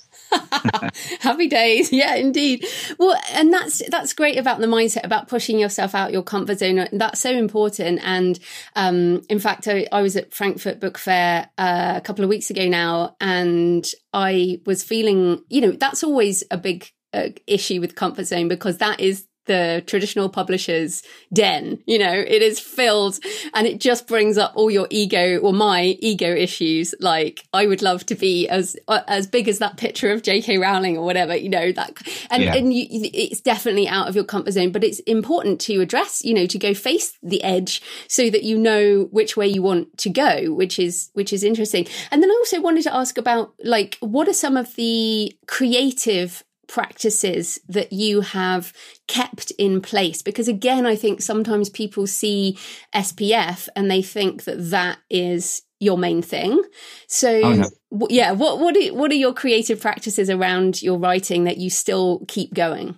[1.21, 1.93] Happy days.
[1.93, 2.65] Yeah, indeed.
[2.99, 6.89] Well, and that's that's great about the mindset about pushing yourself out your comfort zone.
[6.93, 8.01] That's so important.
[8.03, 8.39] And
[8.77, 12.51] um, in fact, I, I, was at Frankfurt Book Fair uh, a couple of weeks
[12.51, 17.95] ago now, and I was feeling, you know, that's always a big uh, issue with
[17.95, 21.83] comfort zone because that is the traditional publisher's den.
[21.87, 23.19] You know, it is filled
[23.55, 26.95] and it just brings up all your ego or my ego issues.
[27.01, 30.61] Like I would love to be as, uh, as big as that picture of JK
[30.61, 31.99] Rowling or whatever, you know, that,
[32.31, 32.55] and, yeah.
[32.55, 36.35] and you, it's definitely out of your comfort zone, but it's important to address, you
[36.35, 40.11] know, to go face the edge so that you know which way you want to
[40.11, 41.87] go, which is, which is interesting.
[42.11, 46.45] And then I also wanted to ask about like, what are some of the creative
[46.69, 48.73] practices that you have
[49.07, 52.57] kept in place because again i think sometimes people see
[52.95, 56.63] spf and they think that that is your main thing
[57.07, 58.07] so oh, no.
[58.11, 62.25] yeah what what are, what are your creative practices around your writing that you still
[62.29, 62.95] keep going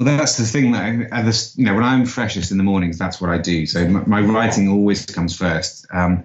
[0.00, 1.20] well, that's the thing that I,
[1.54, 3.64] you know when I'm freshest in the mornings, that's what I do.
[3.64, 5.86] So my, my writing always comes first.
[5.92, 6.24] Um,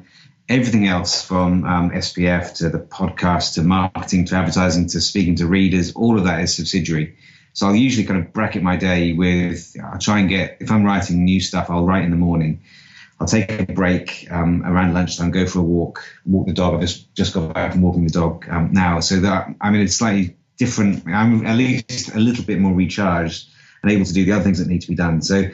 [0.49, 5.45] everything else from um, SPF to the podcast to marketing to advertising to speaking to
[5.45, 7.15] readers, all of that is subsidiary.
[7.53, 10.83] So I'll usually kind of bracket my day with, I'll try and get, if I'm
[10.83, 12.63] writing new stuff, I'll write in the morning.
[13.19, 16.75] I'll take a break um, around lunchtime, go for a walk, walk the dog.
[16.75, 19.01] I've just, just got back from walking the dog um, now.
[19.01, 23.49] So that I'm in a slightly different, I'm at least a little bit more recharged
[23.83, 25.21] and able to do the other things that need to be done.
[25.21, 25.49] So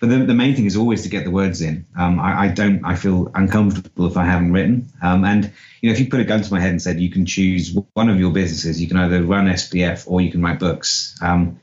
[0.00, 1.86] but the, the main thing is always to get the words in.
[1.96, 2.84] Um, I, I, don't.
[2.84, 4.88] I feel uncomfortable if I haven't written.
[5.02, 7.10] Um, and you know, if you put a gun to my head and said you
[7.10, 10.58] can choose one of your businesses, you can either run SPF or you can write
[10.58, 11.16] books.
[11.20, 11.60] Um,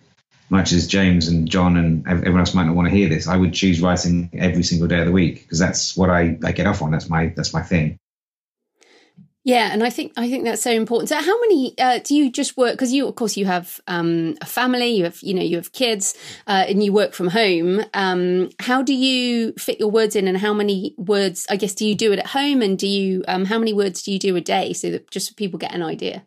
[0.50, 3.36] much as James and John and everyone else might not want to hear this, I
[3.36, 6.67] would choose writing every single day of the week because that's what I, I get
[6.67, 6.91] off on.
[6.91, 8.00] That's my that's my thing.
[9.48, 11.08] Yeah, and I think I think that's so important.
[11.08, 12.74] So, how many uh, do you just work?
[12.74, 15.72] Because you, of course, you have um, a family, you have you know you have
[15.72, 17.80] kids, uh, and you work from home.
[17.94, 21.48] Um, how do you fit your words in, and how many words?
[21.50, 24.04] I guess do you do it at home, and do you um, how many words
[24.04, 26.26] do you do a day, so that just so people get an idea?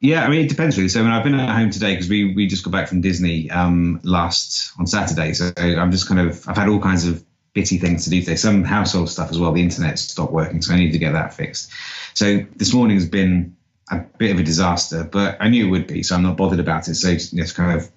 [0.00, 0.88] Yeah, I mean it depends really.
[0.88, 3.00] So I mean, I've been at home today because we we just got back from
[3.00, 5.34] Disney um, last on Saturday.
[5.34, 7.24] So I'm just kind of I've had all kinds of
[7.56, 8.36] bitty things to do today.
[8.36, 9.50] Some household stuff as well.
[9.50, 11.72] The internet stopped working, so I need to get that fixed.
[12.12, 13.56] So this morning has been
[13.90, 16.60] a bit of a disaster, but I knew it would be, so I'm not bothered
[16.60, 16.96] about it.
[16.96, 17.90] So just, kind of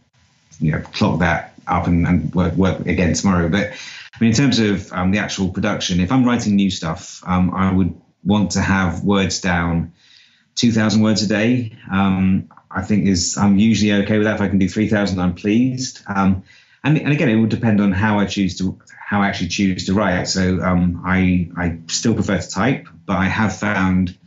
[0.62, 3.50] you know clock that up and, and work, work again tomorrow.
[3.50, 7.22] But I mean, in terms of um, the actual production, if I'm writing new stuff,
[7.28, 9.92] um, I would want to have words down
[10.56, 11.78] 2,000 words a day.
[11.92, 14.36] Um, I think is I'm usually okay with that.
[14.36, 16.02] If I can do 3,000, I'm pleased.
[16.08, 16.44] Um,
[16.84, 19.86] and, and again, it would depend on how I choose to how I actually choose
[19.88, 20.28] to write.
[20.28, 24.18] So um, I I still prefer to type, but I have found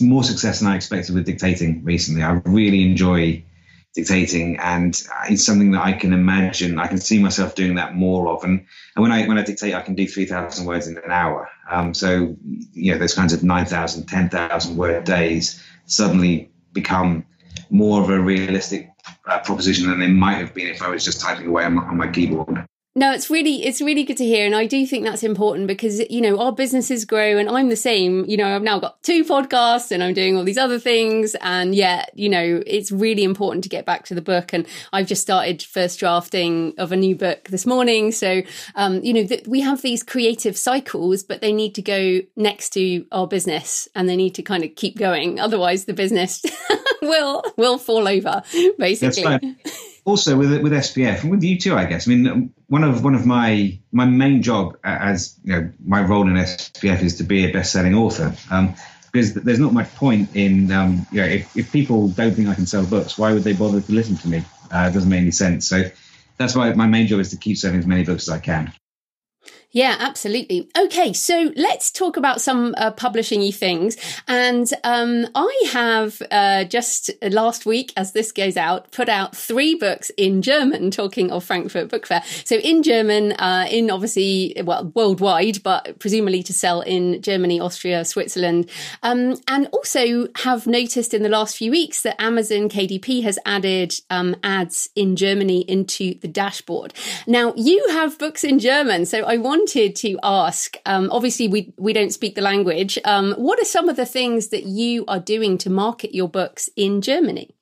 [0.00, 2.22] more success than I expected with dictating recently.
[2.22, 3.44] I really enjoy
[3.94, 4.94] dictating, and
[5.28, 6.78] it's something that I can imagine.
[6.78, 8.44] I can see myself doing that more of.
[8.44, 11.10] And, and when I when I dictate, I can do three thousand words in an
[11.10, 11.48] hour.
[11.68, 12.36] Um, so
[12.72, 17.24] you know, those kinds of 9,000, 10,000 word days suddenly become
[17.70, 18.90] more of a realistic
[19.26, 21.82] uh, proposition than they might have been if I was just typing away on my,
[21.82, 22.66] on my keyboard.
[22.96, 26.00] No, it's really it's really good to hear, and I do think that's important because
[26.10, 28.24] you know our businesses grow, and I'm the same.
[28.24, 31.72] You know, I've now got two podcasts, and I'm doing all these other things, and
[31.72, 34.52] yet you know it's really important to get back to the book.
[34.52, 38.42] And I've just started first drafting of a new book this morning, so
[38.74, 42.70] um, you know th- we have these creative cycles, but they need to go next
[42.70, 45.38] to our business, and they need to kind of keep going.
[45.38, 46.42] Otherwise, the business
[47.10, 48.42] will will fall over
[48.78, 49.56] basically
[50.04, 52.08] also with with SPF and with you too, I guess.
[52.08, 56.28] I mean, one of one of my my main job as you know my role
[56.28, 58.34] in SPF is to be a best selling author.
[58.50, 58.74] Um,
[59.12, 62.54] because there's not much point in um, you know if, if people don't think I
[62.54, 64.44] can sell books, why would they bother to listen to me?
[64.72, 65.68] Uh, it doesn't make any sense.
[65.68, 65.90] So
[66.36, 68.72] that's why my main job is to keep selling as many books as I can.
[69.72, 70.68] Yeah, absolutely.
[70.76, 73.96] Okay, so let's talk about some uh, publishing things.
[74.26, 79.76] And um, I have uh, just last week, as this goes out, put out three
[79.76, 82.24] books in German, talking of Frankfurt Book Fair.
[82.44, 88.04] So in German, uh, in obviously, well, worldwide, but presumably to sell in Germany, Austria,
[88.04, 88.68] Switzerland.
[89.04, 93.94] Um, and also have noticed in the last few weeks that Amazon KDP has added
[94.10, 96.92] um, ads in Germany into the dashboard.
[97.28, 101.72] Now, you have books in German, so I want wanted to ask um, obviously, we,
[101.78, 102.98] we don't speak the language.
[103.04, 106.70] Um, what are some of the things that you are doing to market your books
[106.76, 107.54] in Germany?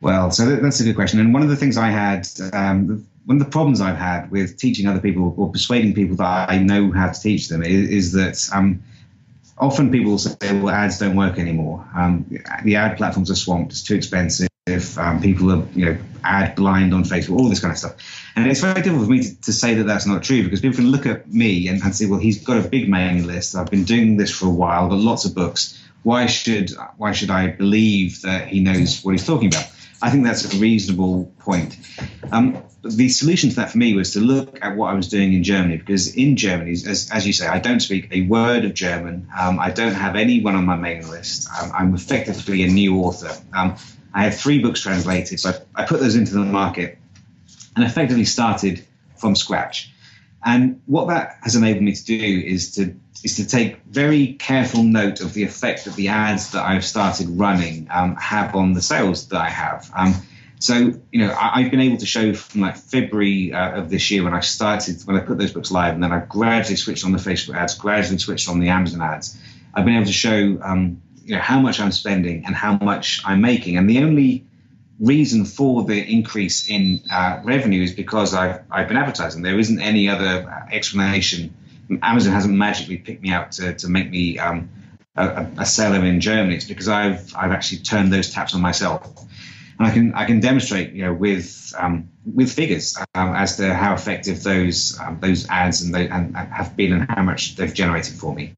[0.00, 1.20] Well, so that's a good question.
[1.20, 4.58] And one of the things I had, um, one of the problems I've had with
[4.58, 8.12] teaching other people or persuading people that I know how to teach them is, is
[8.12, 8.82] that um,
[9.58, 11.86] often people say, well, ads don't work anymore.
[11.94, 12.26] Um,
[12.64, 14.50] the ad platforms are swamped, it's too expensive
[14.98, 18.19] um, people are you know ad blind on Facebook, all this kind of stuff.
[18.40, 20.76] And it's very difficult for me to, to, say that that's not true because people
[20.76, 23.54] can look at me and, and say, well, he's got a big mailing list.
[23.54, 25.78] I've been doing this for a while, I've got lots of books.
[26.02, 29.66] Why should why should I believe that he knows what he's talking about?
[30.00, 31.76] I think that's a reasonable point.
[32.32, 35.34] Um, the solution to that for me was to look at what I was doing
[35.34, 38.72] in Germany because in Germany, as, as you say, I don't speak a word of
[38.72, 39.28] German.
[39.38, 41.46] Um, I don't have anyone on my mailing list.
[41.60, 43.36] Um, I'm effectively a new author.
[43.52, 43.76] Um,
[44.14, 46.96] I had three books translated, so I, I put those into the market
[47.76, 48.84] and effectively started
[49.16, 49.92] from scratch.
[50.44, 54.82] And what that has enabled me to do is to is to take very careful
[54.82, 58.80] note of the effect that the ads that I've started running um, have on the
[58.80, 59.90] sales that I have.
[59.94, 60.14] Um,
[60.58, 60.74] so
[61.12, 64.24] you know I, have been able to show from like February uh, of this year
[64.24, 67.12] when I started when I put those books live, and then I gradually switched on
[67.12, 69.38] the Facebook ads, gradually switched on the Amazon ads.
[69.74, 73.20] I've been able to show um, you know how much I'm spending and how much
[73.24, 73.76] I'm making.
[73.76, 74.46] And the only
[75.00, 79.42] reason for the increase in uh, revenue is because I've I've been advertising.
[79.42, 81.54] There isn't any other explanation.
[82.02, 84.70] Amazon hasn't magically picked me out to, to make me um,
[85.16, 86.54] a, a, seller in Germany.
[86.54, 89.06] It's because I've I've actually turned those taps on myself,
[89.78, 93.74] and I can I can demonstrate you know with um, with figures um, as to
[93.74, 97.74] how effective those um, those ads and, they, and have been and how much they've
[97.74, 98.54] generated for me.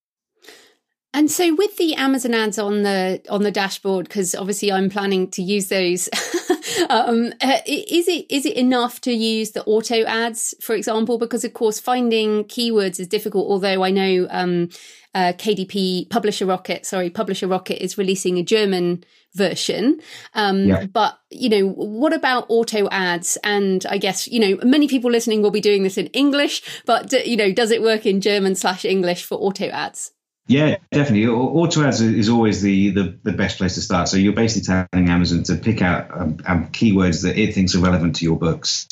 [1.15, 5.31] And so with the Amazon ads on the on the dashboard, because obviously I'm planning
[5.33, 6.09] to use those,
[6.89, 11.19] um, uh, is it is it enough to use the auto ads, for example?
[11.19, 13.51] Because of course finding keywords is difficult.
[13.51, 14.71] Although I know um,
[15.15, 20.01] uh, KDP Publisher Rocket, sorry, Publisher Rocket is releasing a German version.
[20.33, 20.87] Um, yeah.
[20.87, 23.37] But you know, what about auto ads?
[23.45, 27.13] And I guess you know many people listening will be doing this in English, but
[27.27, 30.13] you know, does it work in German slash English for auto ads?
[30.49, 31.29] Yeah, definitely.
[31.29, 34.09] Auto ads is always the, the, the, best place to start.
[34.09, 37.79] So you're basically telling Amazon to pick out um, um, keywords that it thinks are
[37.79, 38.89] relevant to your books.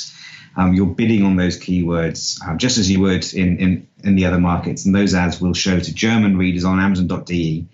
[0.57, 4.27] Um, you're bidding on those keywords um, just as you would in, in, in the
[4.27, 4.87] other markets.
[4.87, 7.67] And those ads will show to German readers on Amazon.de,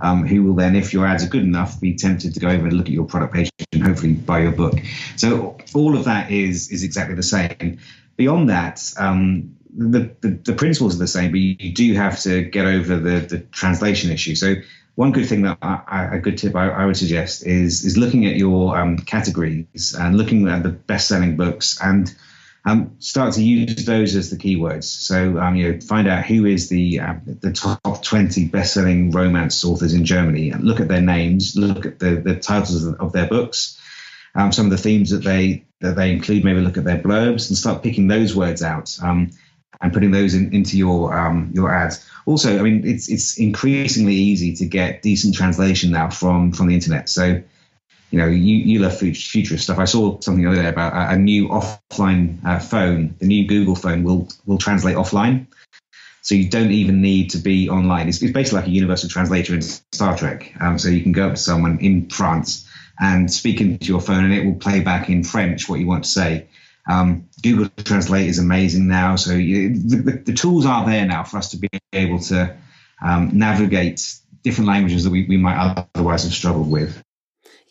[0.00, 2.66] um, who will then, if your ads are good enough, be tempted to go over
[2.66, 4.78] and look at your product page and hopefully buy your book.
[5.16, 7.78] So all of that is is exactly the same.
[8.16, 12.42] Beyond that, um, the, the, the, principles are the same, but you, do have to
[12.44, 14.34] get over the, the translation issue.
[14.34, 14.54] So
[14.94, 18.26] one good thing that I, a good tip I, I, would suggest is is looking
[18.26, 22.12] at your um, categories and looking at the best selling books and
[22.64, 24.84] um, start to use those as the keywords.
[24.84, 29.10] So um, you know, find out who is the uh, the top twenty best selling
[29.10, 32.94] romance authors in Germany and look at their names, look at the, the titles of,
[32.98, 33.78] of their books,
[34.34, 36.42] um, some of the themes that they that they include.
[36.42, 38.98] Maybe look at their blurbs and start picking those words out.
[39.80, 42.04] And putting those in, into your um, your ads.
[42.24, 46.74] Also, I mean, it's it's increasingly easy to get decent translation now from from the
[46.74, 47.08] internet.
[47.10, 47.42] So,
[48.10, 49.78] you know, you, you love futurist stuff.
[49.78, 53.14] I saw something the other day about a, a new offline uh, phone.
[53.18, 55.46] The new Google phone will will translate offline,
[56.22, 58.08] so you don't even need to be online.
[58.08, 60.54] It's, it's basically like a universal translator in Star Trek.
[60.58, 62.66] Um, so you can go up to someone in France
[62.98, 66.04] and speak into your phone, and it will play back in French what you want
[66.04, 66.48] to say.
[66.88, 69.16] Um, Google Translate is amazing now.
[69.16, 72.56] So you, the, the, tools are there now for us to be able to
[73.04, 75.56] um, navigate different languages that we, we might
[75.94, 77.02] otherwise have struggled with.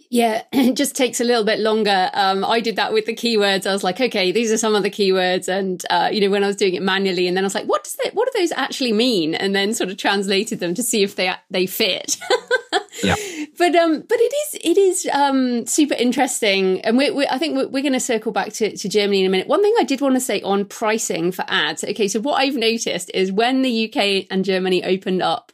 [0.10, 2.10] Yeah, it just takes a little bit longer.
[2.14, 3.68] Um, I did that with the keywords.
[3.68, 6.44] I was like, okay, these are some of the keywords, and uh, you know, when
[6.44, 8.14] I was doing it manually, and then I was like, what does that?
[8.14, 9.36] What do those actually mean?
[9.36, 12.18] And then sort of translated them to see if they they fit.
[13.04, 13.16] yeah.
[13.58, 17.56] But um, but it is it is um super interesting, and we, we I think
[17.56, 19.48] we're, we're going to circle back to, to Germany in a minute.
[19.48, 21.84] One thing I did want to say on pricing for ads.
[21.84, 25.52] Okay, so what I've noticed is when the UK and Germany opened up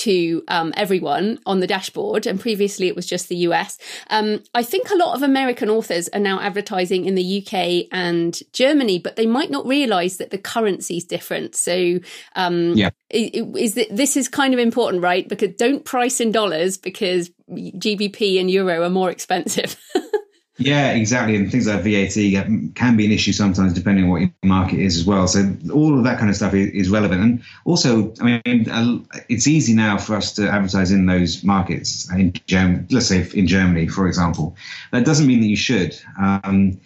[0.00, 3.78] to um, everyone on the dashboard, and previously it was just the US.
[4.08, 8.38] Um, I think a lot of American authors are now advertising in the UK and
[8.52, 11.54] Germany, but they might not realize that the currency is different.
[11.54, 11.98] So,
[12.34, 12.90] um, yeah.
[13.10, 15.28] is that this is kind of important, right?
[15.28, 19.76] Because don't price in dollars because GBP and euro are more expensive.
[20.60, 21.36] Yeah, exactly.
[21.36, 24.98] And things like VAT can be an issue sometimes, depending on what your market is
[24.98, 25.26] as well.
[25.26, 27.22] So all of that kind of stuff is, relevant.
[27.22, 32.12] And also, I mean, it's easy now for us to advertise in those markets.
[32.12, 34.54] In Germany, let's say in Germany, for example.
[34.92, 35.98] That doesn't mean that you should.
[36.20, 36.78] Um,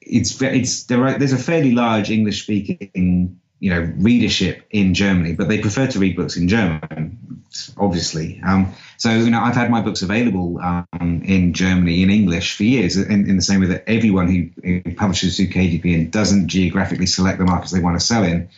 [0.00, 5.34] it's it's there are, there's a fairly large English speaking you know readership in Germany,
[5.34, 7.44] but they prefer to read books in German,
[7.78, 8.40] obviously.
[8.44, 12.64] Um, so you know I've had my books available um, in Germany in English for
[12.64, 16.48] years, in, in, the same way that everyone who, who publishes through KDP and doesn't
[16.48, 18.48] geographically select the markets they want to sell in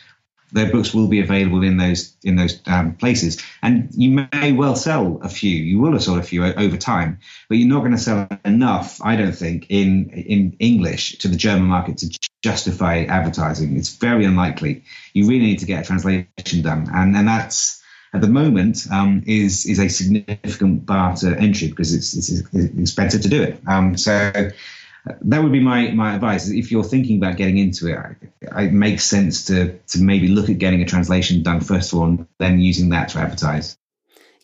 [0.55, 4.75] their books will be available in those in those um, places, and you may well
[4.75, 5.51] sell a few.
[5.51, 8.99] You will have sold a few over time, but you're not going to sell enough,
[9.03, 13.75] I don't think, in in English to the German market to justify advertising.
[13.75, 14.83] It's very unlikely.
[15.13, 17.83] You really need to get a translation done, and and that's
[18.13, 22.41] at the moment um, is is a significant bar to entry because it's, it's,
[22.79, 23.59] expensive to do it.
[23.67, 24.31] Um, so
[25.21, 26.49] that would be my my advice.
[26.49, 30.57] If you're thinking about getting into it, it makes sense to to maybe look at
[30.57, 33.77] getting a translation done first of all, and then using that to advertise.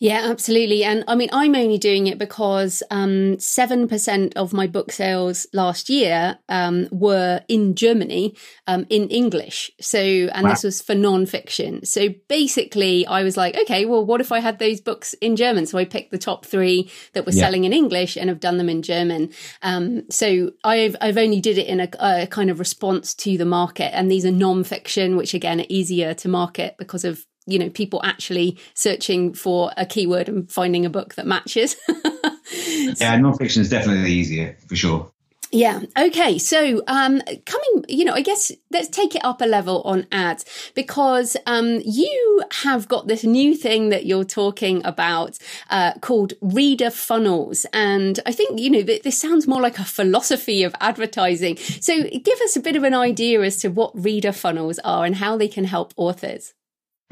[0.02, 0.82] Yeah, absolutely.
[0.82, 5.88] And I mean, I'm only doing it because um, 7% of my book sales last
[5.88, 8.34] year um, were in Germany
[8.66, 9.70] um, in English.
[9.80, 10.50] So, and wow.
[10.50, 11.86] this was for nonfiction.
[11.86, 15.66] So basically, I was like, okay, well, what if I had those books in German?
[15.66, 17.44] So I picked the top three that were yeah.
[17.44, 19.30] selling in English and have done them in German.
[19.62, 23.44] Um, so I've, I've only did it in a, a kind of response to the
[23.44, 23.94] market.
[23.94, 28.00] And these are nonfiction, which again are easier to market because of you know people
[28.04, 34.12] actually searching for a keyword and finding a book that matches yeah nonfiction is definitely
[34.12, 35.12] easier for sure
[35.54, 35.82] yeah.
[35.98, 36.38] Okay.
[36.38, 40.46] So, um, coming, you know, I guess let's take it up a level on ads
[40.74, 45.36] because um, you have got this new thing that you're talking about
[45.68, 50.62] uh, called reader funnels, and I think you know this sounds more like a philosophy
[50.62, 51.58] of advertising.
[51.58, 55.16] So, give us a bit of an idea as to what reader funnels are and
[55.16, 56.54] how they can help authors.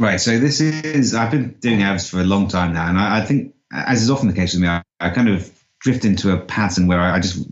[0.01, 0.19] Right.
[0.19, 3.25] So this is I've been doing ads for a long time now, and I, I
[3.27, 6.39] think, as is often the case with me, I, I, kind of drift into a
[6.39, 7.47] pattern where I, I just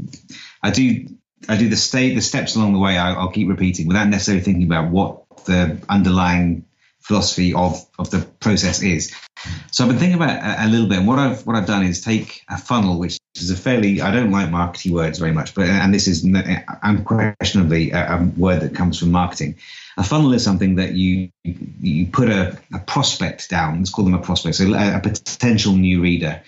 [0.62, 1.08] I do
[1.46, 2.96] I do the state the steps along the way.
[2.96, 6.64] I, will keep repeating without necessarily thinking about what the underlying
[7.08, 9.12] philosophy of of the process is.
[9.70, 11.84] So I've been thinking about a, a, little bit, and what I've what I've done
[11.84, 15.54] is take a funnel, which is a fairly I don't like marketing words very much,
[15.54, 16.24] but and this is
[16.82, 19.56] unquestionably a, a word that comes from marketing
[19.98, 23.78] a funnel is something that you you put a, a prospect down.
[23.78, 26.40] Let's call them a prospect, so a, a, potential new reader.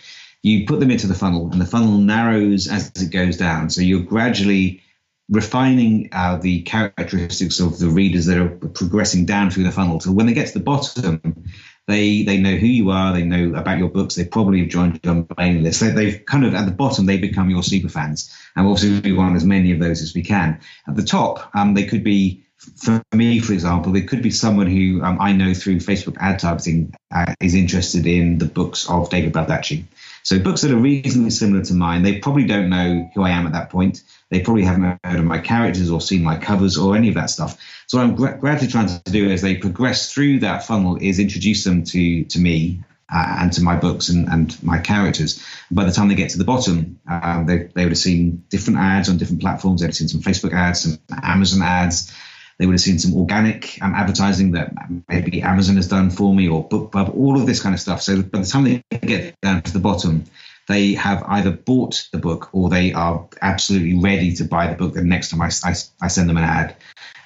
[0.42, 3.68] You put them into the funnel, and the funnel narrows as it goes down.
[3.68, 4.82] So you're gradually
[5.30, 10.00] refining uh, the characteristics of the readers that are progressing down through the funnel.
[10.00, 11.44] So when they get to the bottom,
[11.86, 15.00] they they know who you are, they know about your books, they probably have joined
[15.02, 15.80] your mailing list.
[15.80, 19.16] They, they've kind of at the bottom they become your super fans, and obviously we
[19.16, 20.60] want as many of those as we can.
[20.86, 22.44] At the top, um, they could be
[22.76, 26.40] for me, for example, it could be someone who um, I know through Facebook ad
[26.40, 29.84] targeting uh, is interested in the books of David Baldacci.
[30.22, 33.46] So books that are reasonably similar to mine, they probably don't know who I am
[33.46, 34.02] at that point.
[34.30, 37.30] They probably haven't heard of my characters or seen my covers or any of that
[37.30, 37.58] stuff.
[37.86, 41.18] So what I'm gra- gradually trying to do as they progress through that funnel is
[41.18, 45.44] introduce them to to me uh, and to my books and, and my characters.
[45.70, 48.78] By the time they get to the bottom, uh, they, they would have seen different
[48.78, 49.80] ads on different platforms.
[49.80, 52.12] They'd have seen some Facebook ads, some Amazon ads,
[52.60, 54.74] they would have seen some organic um, advertising that
[55.08, 58.02] maybe Amazon has done for me or BookBub, all of this kind of stuff.
[58.02, 60.24] So by the time they get down to the bottom,
[60.70, 64.94] they have either bought the book or they are absolutely ready to buy the book
[64.94, 66.76] the next time I, I, I send them an ad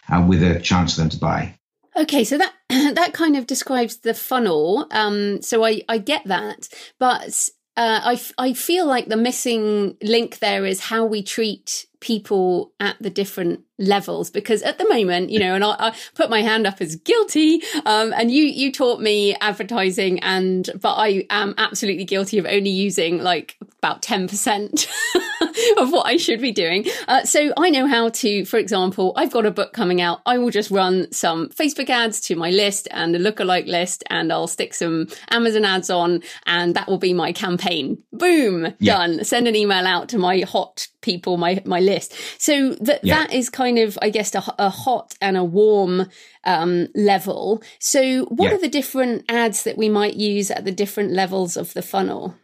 [0.08, 1.54] uh, with a chance for them to buy.
[1.96, 4.86] Okay, so that that kind of describes the funnel.
[4.90, 6.68] Um, so I, I get that,
[6.98, 12.72] but uh, I, I feel like the missing link there is how we treat people
[12.80, 16.42] at the different levels because at the moment you know and I, I put my
[16.42, 21.54] hand up as guilty um, and you you taught me advertising and but I am
[21.58, 24.86] absolutely guilty of only using like about 10%
[25.76, 26.86] of what I should be doing.
[27.06, 30.20] Uh, so I know how to for example I've got a book coming out.
[30.24, 34.32] I will just run some Facebook ads to my list and a lookalike list and
[34.32, 37.98] I'll stick some Amazon ads on and that will be my campaign.
[38.12, 38.72] Boom!
[38.78, 38.98] Yeah.
[38.98, 39.24] done.
[39.24, 42.14] Send an email out to my hot people my my list list.
[42.38, 43.14] So that yeah.
[43.16, 46.08] that is kind of, I guess, a, a hot and a warm
[46.44, 47.62] um, level.
[47.78, 48.56] So what yeah.
[48.56, 52.34] are the different ads that we might use at the different levels of the funnel?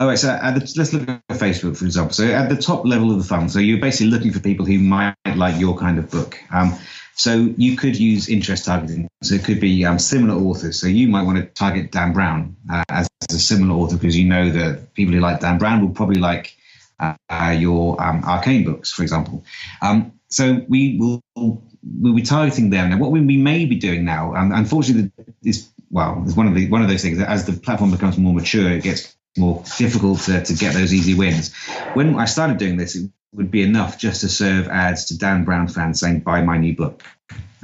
[0.00, 2.12] All right, so the, let's look at Facebook, for example.
[2.12, 4.78] So at the top level of the funnel, so you're basically looking for people who
[4.78, 6.38] might like your kind of book.
[6.50, 6.76] Um,
[7.14, 9.06] so you could use interest targeting.
[9.22, 10.80] So it could be um, similar authors.
[10.80, 14.26] So you might want to target Dan Brown uh, as a similar author because you
[14.26, 16.56] know that people who like Dan Brown will probably like
[17.02, 19.44] uh, your um, arcane books, for example.
[19.80, 22.90] Um, so we will we'll be targeting them.
[22.90, 25.10] Now, what we, we may be doing now, um, unfortunately,
[25.44, 28.16] is well, it's one of the one of those things that as the platform becomes
[28.16, 31.54] more mature, it gets more difficult to, to get those easy wins.
[31.94, 35.44] When I started doing this, it would be enough just to serve ads to Dan
[35.44, 37.02] Brown fans saying, buy my new book.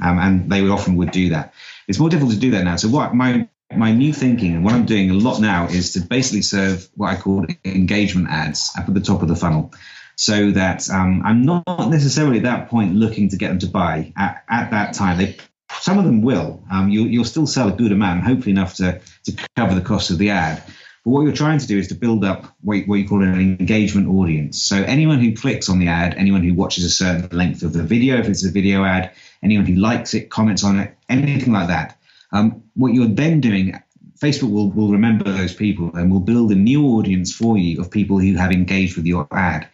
[0.01, 1.53] Um, and they often would do that.
[1.87, 2.77] It's more difficult to do that now.
[2.77, 6.01] So what my my new thinking and what I'm doing a lot now is to
[6.01, 9.73] basically serve what I call engagement ads up at the top of the funnel,
[10.15, 14.11] so that um, I'm not necessarily at that point looking to get them to buy
[14.17, 15.17] at, at that time.
[15.17, 15.37] They
[15.71, 16.63] some of them will.
[16.71, 20.09] Um, you, will still sell a good amount, hopefully enough to to cover the cost
[20.09, 20.63] of the ad.
[21.05, 23.39] But what you're trying to do is to build up what, what you call an
[23.39, 24.61] engagement audience.
[24.61, 27.83] So anyone who clicks on the ad, anyone who watches a certain length of the
[27.83, 29.11] video, if it's a video ad,
[29.41, 31.97] anyone who likes it, comments on it, anything like that.
[32.31, 33.77] Um, what you're then doing,
[34.19, 37.91] Facebook will, will remember those people and will build a new audience for you of
[37.91, 39.67] people who have engaged with your ad.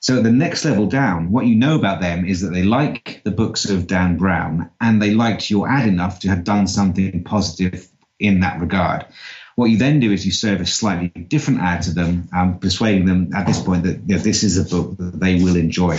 [0.00, 3.22] So at the next level down, what you know about them is that they like
[3.24, 7.22] the books of Dan Brown and they liked your ad enough to have done something
[7.22, 7.88] positive
[8.18, 9.06] in that regard.
[9.54, 13.06] What you then do is you serve a slightly different ad to them, um, persuading
[13.06, 15.98] them at this point that you know, this is a book that they will enjoy.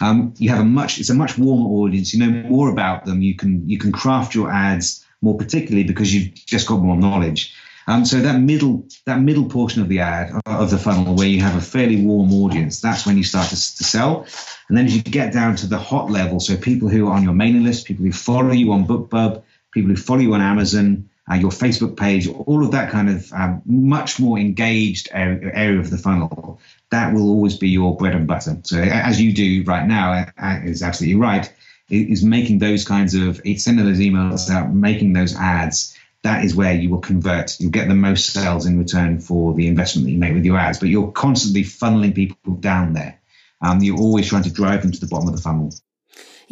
[0.00, 2.12] Um, you have a much it's a much warmer audience.
[2.12, 3.22] You know more about them.
[3.22, 7.54] You can you can craft your ads more particularly because you've just got more knowledge.
[7.86, 11.40] Um, so that middle that middle portion of the ad of the funnel where you
[11.40, 14.26] have a fairly warm audience, that's when you start to, to sell.
[14.68, 17.24] And then as you get down to the hot level, so people who are on
[17.24, 19.42] your mailing list, people who follow you on BookBub,
[19.72, 23.32] people who follow you on Amazon, uh, your Facebook page, all of that kind of
[23.32, 26.60] um, much more engaged area, area, of the funnel,
[26.90, 28.58] that will always be your bread and butter.
[28.64, 30.26] So as you do right now,
[30.64, 31.52] is absolutely right.
[31.92, 35.94] Is making those kinds of sending those emails out, making those ads.
[36.22, 37.60] That is where you will convert.
[37.60, 40.56] You'll get the most sales in return for the investment that you make with your
[40.56, 40.78] ads.
[40.78, 43.20] But you're constantly funneling people down there.
[43.60, 45.70] Um, you're always trying to drive them to the bottom of the funnel.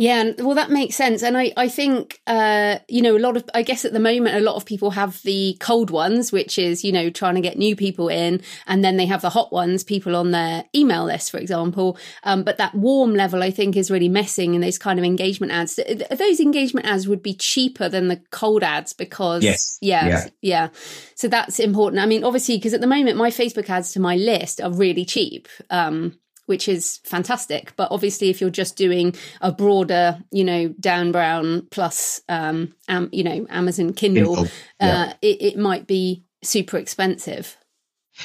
[0.01, 3.45] Yeah, well, that makes sense, and I I think uh, you know a lot of
[3.53, 6.83] I guess at the moment a lot of people have the cold ones, which is
[6.83, 9.85] you know trying to get new people in, and then they have the hot ones,
[9.85, 11.99] people on their email list, for example.
[12.25, 15.53] Um, but that warm level, I think, is really messing in those kind of engagement
[15.53, 15.77] ads.
[15.77, 20.69] Those engagement ads would be cheaper than the cold ads because yes, yeah, yeah, yeah.
[21.15, 22.01] So that's important.
[22.01, 25.05] I mean, obviously, because at the moment my Facebook ads to my list are really
[25.05, 25.47] cheap.
[25.69, 26.19] Um,
[26.51, 27.73] which is fantastic.
[27.77, 33.09] But obviously, if you're just doing a broader, you know, Dan Brown plus, um, um
[33.13, 34.53] you know, Amazon Kindle, Kindle.
[34.81, 37.57] Uh, it, it might be super expensive.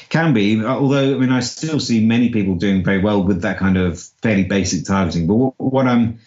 [0.09, 3.59] Can be, although I mean, I still see many people doing very well with that
[3.59, 5.28] kind of fairly basic targeting.
[5.28, 6.19] But what, what I'm,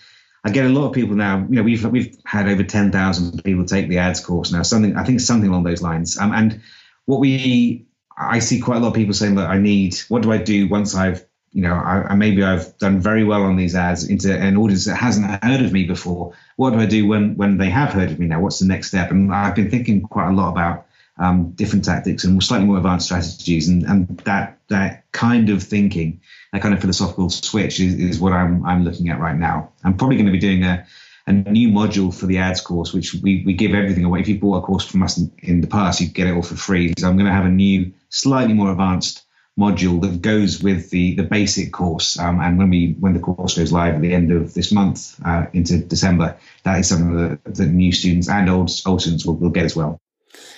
[0.45, 1.39] I get a lot of people now.
[1.51, 4.63] You know, we've we've had over ten thousand people take the ads course now.
[4.63, 6.17] Something I think something along those lines.
[6.17, 6.61] Um, and
[7.07, 9.97] what we, I see quite a lot of people saying that I need.
[10.09, 11.28] What do I do once I've
[11.59, 14.85] you know, I, I, maybe I've done very well on these ads into an audience
[14.85, 16.35] that hasn't heard of me before.
[16.55, 18.39] What do I do when when they have heard of me now?
[18.39, 19.11] What's the next step?
[19.11, 20.87] And I've been thinking quite a lot about
[21.19, 26.21] um, different tactics and slightly more advanced strategies, and, and that that kind of thinking,
[26.53, 29.73] that kind of philosophical switch is, is what I'm I'm looking at right now.
[29.83, 30.87] I'm probably going to be doing a
[31.27, 34.21] a new module for the ads course, which we, we give everything away.
[34.21, 36.43] If you bought a course from us in, in the past, you get it all
[36.43, 36.95] for free.
[36.97, 39.25] So I'm going to have a new, slightly more advanced
[39.59, 42.19] module that goes with the the basic course.
[42.19, 45.21] Um, and when we when the course goes live at the end of this month
[45.25, 49.37] uh, into December, that is something that, that new students and old old students will,
[49.37, 49.99] will get as well.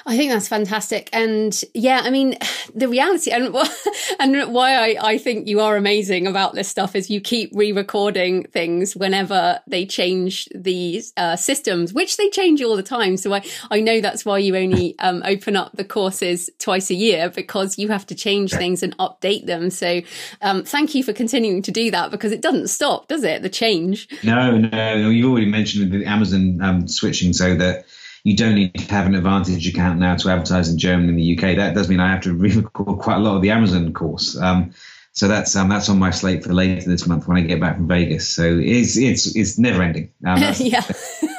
[0.07, 1.09] I think that's fantastic.
[1.13, 2.37] And yeah, I mean,
[2.75, 3.55] the reality and,
[4.21, 8.45] and why I, I think you are amazing about this stuff is you keep re-recording
[8.45, 13.17] things whenever they change the uh, systems, which they change all the time.
[13.17, 16.95] So I, I know that's why you only um, open up the courses twice a
[16.95, 19.71] year because you have to change things and update them.
[19.71, 20.01] So
[20.43, 23.43] um, thank you for continuing to do that because it doesn't stop, does it?
[23.43, 24.09] The change.
[24.23, 25.09] No, no.
[25.11, 27.87] You already mentioned the Amazon um, switching so that
[28.25, 31.37] you don't need to have an Advantage account now to advertise in Germany and the
[31.37, 31.57] UK.
[31.57, 34.37] That does mean I have to re-record quite a lot of the Amazon course.
[34.37, 34.73] Um,
[35.21, 37.77] so that's um, that's on my slate for later this month when I get back
[37.77, 38.27] from Vegas.
[38.27, 40.11] So it's it's it's never ending.
[40.27, 40.83] Um, yeah.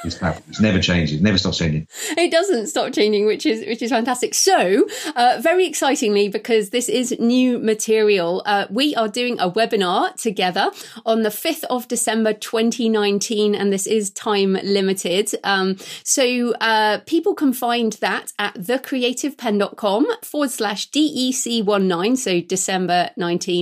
[0.03, 1.87] It's never changes, never stops changing.
[2.17, 4.33] It doesn't stop changing, which is which is fantastic.
[4.33, 10.15] So, uh, very excitingly, because this is new material, uh, we are doing a webinar
[10.15, 10.71] together
[11.05, 15.35] on the fifth of December, twenty nineteen, and this is time limited.
[15.43, 22.17] Um, so uh, people can find that at thecreativepenn.com forward slash DEC19.
[22.17, 23.11] So December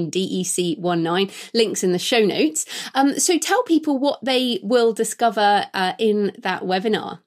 [0.10, 1.52] nineteen DEC19.
[1.54, 2.66] Links in the show notes.
[2.94, 7.20] Um, so tell people what they will discover uh, in that webinar.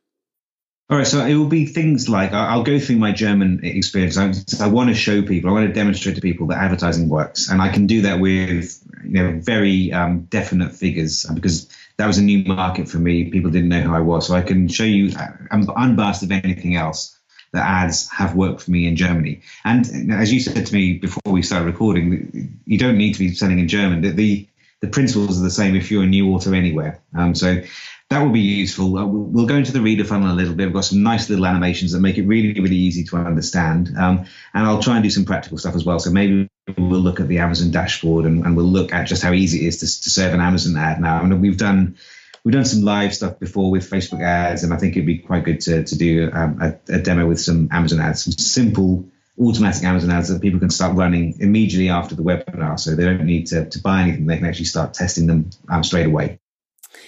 [0.90, 4.18] All right, so it will be things like I'll go through my German experience.
[4.18, 7.48] I, I, want to show people, I want to demonstrate to people that advertising works,
[7.48, 12.18] and I can do that with you know very um, definite figures because that was
[12.18, 13.30] a new market for me.
[13.30, 15.12] People didn't know who I was, so I can show you.
[15.50, 17.18] I'm uh, unbiased of anything else
[17.52, 19.42] that ads have worked for me in Germany.
[19.64, 23.34] And as you said to me before we started recording, you don't need to be
[23.34, 24.00] selling in German.
[24.00, 24.48] The, the
[24.80, 27.00] the principles are the same if you're a new author anywhere.
[27.14, 27.62] Um, so
[28.10, 28.98] that will be useful.
[28.98, 30.66] Uh, we'll go into the reader funnel a little bit.
[30.66, 33.96] We've got some nice little animations that make it really, really easy to understand.
[33.96, 36.00] Um, and I'll try and do some practical stuff as well.
[36.00, 39.32] So maybe we'll look at the Amazon dashboard and, and we'll look at just how
[39.32, 41.18] easy it is to, to serve an Amazon ad now.
[41.18, 41.96] I mean, we've done
[42.44, 45.44] we've done some live stuff before with Facebook ads, and I think it'd be quite
[45.44, 49.08] good to, to do um, a, a, demo with some Amazon ads, some simple
[49.40, 52.78] automatic Amazon ads that people can start running immediately after the webinar.
[52.78, 54.26] So they don't need to, to buy anything.
[54.26, 56.38] They can actually start testing them um, straight away.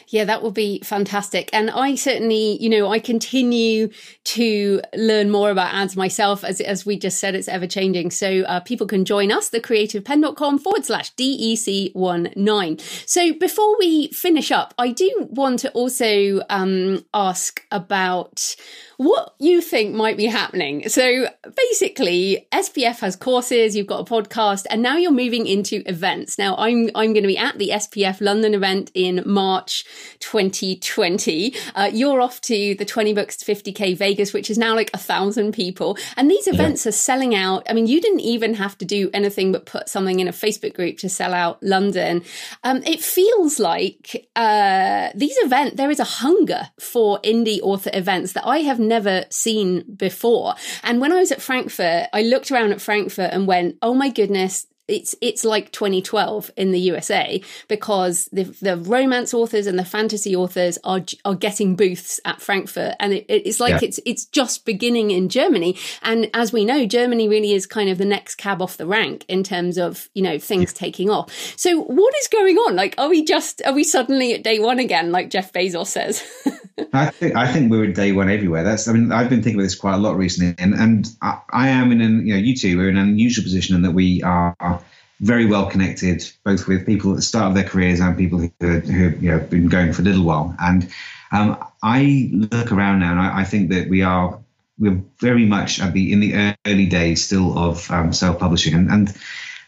[0.09, 1.51] Yeah, that would be fantastic.
[1.53, 3.91] And I certainly, you know, I continue
[4.25, 6.45] to learn more about ads myself.
[6.45, 8.11] As, as we just said, it's ever changing.
[8.11, 12.81] So uh, people can join us, thecreativepenn.com forward slash DEC19.
[13.09, 18.57] So before we finish up, I do want to also um, ask about
[18.97, 20.89] what you think might be happening.
[20.89, 21.27] So
[21.57, 26.39] basically, SPF has courses, you've got a podcast, and now you're moving into events.
[26.39, 29.85] Now I'm I'm going to be at the SPF London event in March
[30.21, 31.55] 2020.
[31.75, 34.99] Uh, you're off to the 20 books to 50k Vegas, which is now like a
[34.99, 36.91] thousand people, and these events yeah.
[36.91, 37.67] are selling out.
[37.69, 40.75] I mean, you didn't even have to do anything but put something in a Facebook
[40.75, 42.23] group to sell out London.
[42.63, 48.33] Um, it feels like uh, these events there is a hunger for indie author events
[48.33, 50.55] that I have never seen before.
[50.83, 54.11] And when I was at Frankfurt, I looked around at Frankfurt and went, oh my
[54.11, 59.85] goodness, it's it's like 2012 in the USA because the the romance authors and the
[59.85, 63.89] fantasy authors are are getting booths at Frankfurt and it, it's like yeah.
[63.89, 67.97] it's it's just beginning in Germany and as we know Germany really is kind of
[67.97, 70.79] the next cab off the rank in terms of you know things yeah.
[70.79, 74.43] taking off so what is going on like are we just are we suddenly at
[74.43, 76.23] day one again like Jeff Bezos says
[76.93, 78.65] I think I think we're at day one everywhere.
[78.65, 81.41] That's I mean I've been thinking about this quite a lot recently, and and I,
[81.53, 83.93] I am in an you know you two are in an unusual position in that
[83.93, 84.81] we are
[85.21, 88.51] very well connected, both with people at the start of their careers and people who,
[88.61, 90.55] who you know been going for a little while.
[90.59, 90.91] And
[91.31, 94.39] um, I look around now, and I, I, think that we are
[94.79, 99.17] we're very much at the in the early days still of um, self-publishing, and, and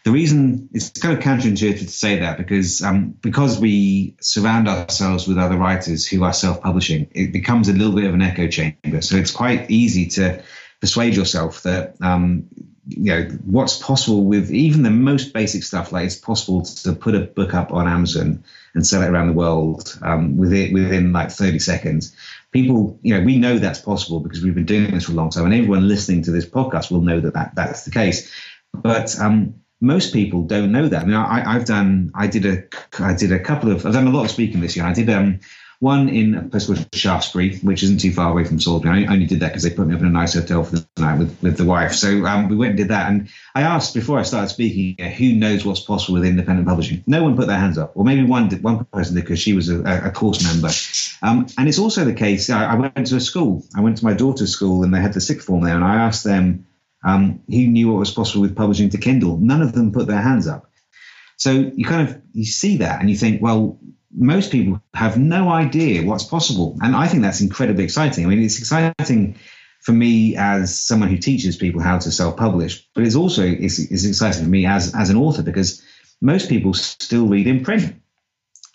[0.03, 5.27] the reason it's kind of counterintuitive to say that because um, because we surround ourselves
[5.27, 9.01] with other writers who are self-publishing, it becomes a little bit of an echo chamber.
[9.01, 10.43] So it's quite easy to
[10.79, 12.47] persuade yourself that um,
[12.87, 15.91] you know what's possible with even the most basic stuff.
[15.91, 18.43] Like it's possible to put a book up on Amazon
[18.73, 22.15] and sell it around the world um, within within like 30 seconds.
[22.51, 25.31] People, you know, we know that's possible because we've been doing this for a long
[25.31, 28.31] time, and everyone listening to this podcast will know that, that that's the case.
[28.73, 31.03] But um, most people don't know that.
[31.03, 32.63] I mean, I, have done, I did a,
[32.99, 34.85] I did a couple of, I've done a lot of speaking this year.
[34.85, 35.39] I did um,
[35.79, 39.05] one in a place called Shaftesbury, which isn't too far away from Salisbury.
[39.05, 40.87] I only did that because they put me up in a nice hotel for the
[40.97, 41.93] night with, with the wife.
[41.93, 43.11] So um, we went and did that.
[43.11, 47.03] And I asked before I started speaking, who knows what's possible with independent publishing?
[47.05, 49.53] No one put their hands up, or maybe one did, one person did because she
[49.53, 50.69] was a, a course member.
[51.21, 52.49] Um, and it's also the case.
[52.49, 53.63] I, I went to a school.
[53.75, 55.97] I went to my daughter's school, and they had the sixth form there, and I
[55.97, 56.65] asked them
[57.03, 59.37] um, who knew what was possible with publishing to Kindle.
[59.37, 60.69] None of them put their hands up.
[61.37, 63.79] So you kind of you see that and you think, well,
[64.11, 68.25] most people have no idea what's possible, and I think that's incredibly exciting.
[68.25, 69.37] I mean, it's exciting
[69.81, 74.43] for me as someone who teaches people how to self-publish, but it's also it's, exciting
[74.43, 75.83] for me as as an author because
[76.19, 77.95] most people still read in print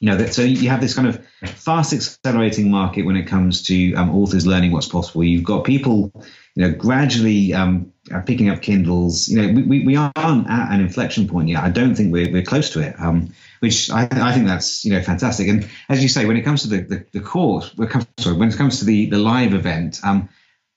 [0.02, 3.62] you know that so you have this kind of fast accelerating market when it comes
[3.62, 6.12] to um, authors learning what's possible you've got people
[6.54, 7.92] you know gradually um,
[8.26, 10.16] picking up kindles you know we, we aren't
[10.50, 13.90] at an inflection point yet i don't think we're, we're close to it um, which
[13.90, 16.68] I, I think that's you know fantastic and as you say when it comes to
[16.68, 19.54] the the, the course when it comes, sorry, when it comes to the the live
[19.54, 20.28] event um,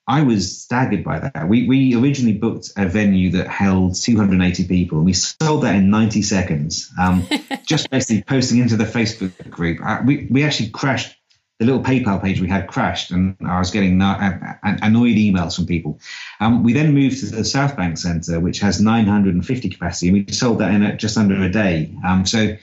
[0.07, 1.49] I was staggered by that.
[1.49, 5.89] We, we originally booked a venue that held 280 people, and we sold that in
[5.89, 6.91] 90 seconds.
[6.99, 7.28] Um,
[7.65, 9.80] just basically posting into the Facebook group.
[9.84, 11.17] Uh, we, we actually crashed
[11.60, 15.99] the little PayPal page we had crashed, and I was getting annoyed emails from people.
[16.41, 20.34] Um, we then moved to the South Bank Centre, which has 950 capacity, and we
[20.34, 21.93] sold that in just under a day.
[22.06, 22.58] Um, so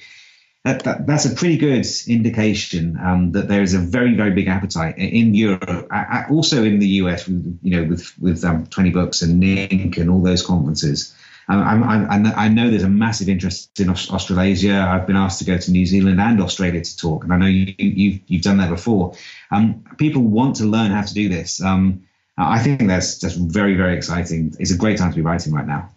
[0.64, 4.46] that, that, that's a pretty good indication um, that there is a very very big
[4.48, 5.88] appetite in Europe,
[6.30, 10.22] also in the US, you know, with with um, 20 Books and NINC and all
[10.22, 11.14] those conferences.
[11.48, 14.80] I'm, I'm, i know there's a massive interest in Australasia.
[14.80, 17.46] I've been asked to go to New Zealand and Australia to talk, and I know
[17.46, 19.14] you, you, you've done that before.
[19.50, 21.60] Um, people want to learn how to do this.
[21.62, 22.04] Um,
[22.38, 24.54] I think that's just very, very exciting.
[24.58, 25.90] It's a great time to be writing right now.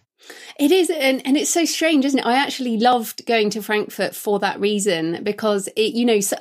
[0.58, 2.26] It is, and, and it's so strange, isn't it?
[2.26, 6.38] I actually loved going to Frankfurt for that reason because it, you know, so,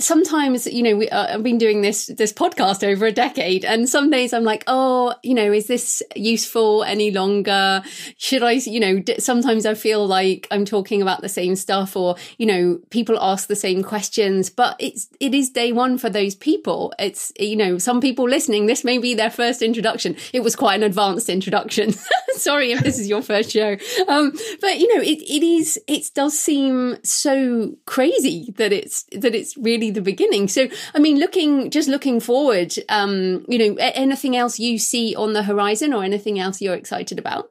[0.00, 3.88] sometimes you know we, uh, i've been doing this this podcast over a decade and
[3.88, 7.82] some days i'm like oh you know is this useful any longer?
[8.16, 11.96] Should i you know d- sometimes i feel like i'm talking about the same stuff
[11.96, 16.10] or you know people ask the same questions but it's it is day one for
[16.10, 16.92] those people.
[16.98, 20.16] It's you know some people listening this may be their first introduction.
[20.32, 21.92] It was quite an advanced introduction.
[22.34, 23.76] Sorry if this is your first show.
[24.08, 29.34] Um but you know it, it is it does seem so crazy that it's that
[29.34, 30.48] it's really the beginning.
[30.48, 35.32] So, I mean, looking just looking forward, um, you know, anything else you see on
[35.32, 37.50] the horizon, or anything else you're excited about?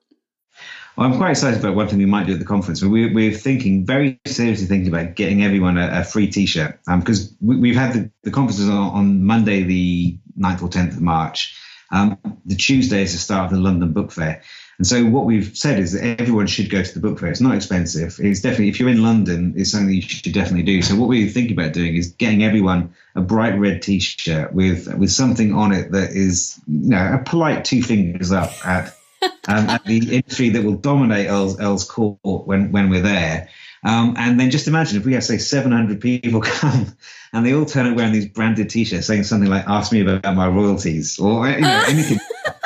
[1.00, 2.84] Well, I'm quite excited about one thing we might do at the conference.
[2.84, 7.62] We're, we're thinking very seriously thinking about getting everyone a, a free T-shirt because um,
[7.62, 11.58] we, have had the, the conferences on, on, Monday, the 9th or 10th of March.
[11.92, 14.42] Um, the Tuesday is the start of the London Book Fair.
[14.80, 17.30] And so what we've said is that everyone should go to the book fair.
[17.30, 18.18] It's not expensive.
[18.20, 20.82] It's definitely if you're in London, it's something you should definitely do.
[20.82, 25.12] So what we're thinking about doing is getting everyone a bright red T-shirt with with
[25.12, 29.84] something on it that is you know a polite two fingers up at um, at
[29.84, 33.50] the industry that will dominate Earl's, Earl's Court when when we're there.
[33.84, 36.96] Um, and then just imagine if we had say 700 people come
[37.32, 40.36] and they all turn up wearing these branded T-shirts saying something like "Ask me about
[40.36, 42.20] my royalties" or you know, anything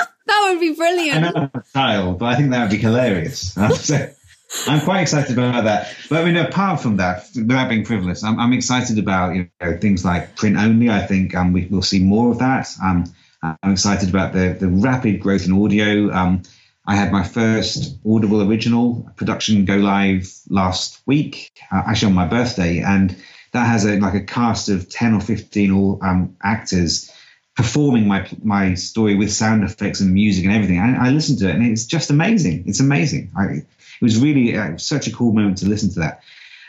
[0.49, 1.17] would be brilliant.
[1.17, 3.57] I know I'm a child, but I think that would be hilarious.
[4.67, 5.95] I'm quite excited about that.
[6.09, 9.77] But I mean, apart from that, without being frivolous, I'm, I'm excited about you know
[9.77, 10.89] things like print only.
[10.89, 12.69] I think um, we will see more of that.
[12.83, 13.05] Um,
[13.41, 16.11] I'm excited about the the rapid growth in audio.
[16.11, 16.43] Um,
[16.85, 22.27] I had my first Audible original production go live last week, uh, actually on my
[22.27, 23.15] birthday, and
[23.53, 27.11] that has a like a cast of ten or fifteen all um, actors
[27.55, 30.79] performing my my story with sound effects and music and everything.
[30.79, 32.63] I, I listened to it and it's just amazing.
[32.67, 33.31] It's amazing.
[33.37, 33.65] I, it
[34.01, 36.23] was really uh, such a cool moment to listen to that.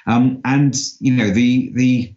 [0.07, 2.15] Um, and you know the the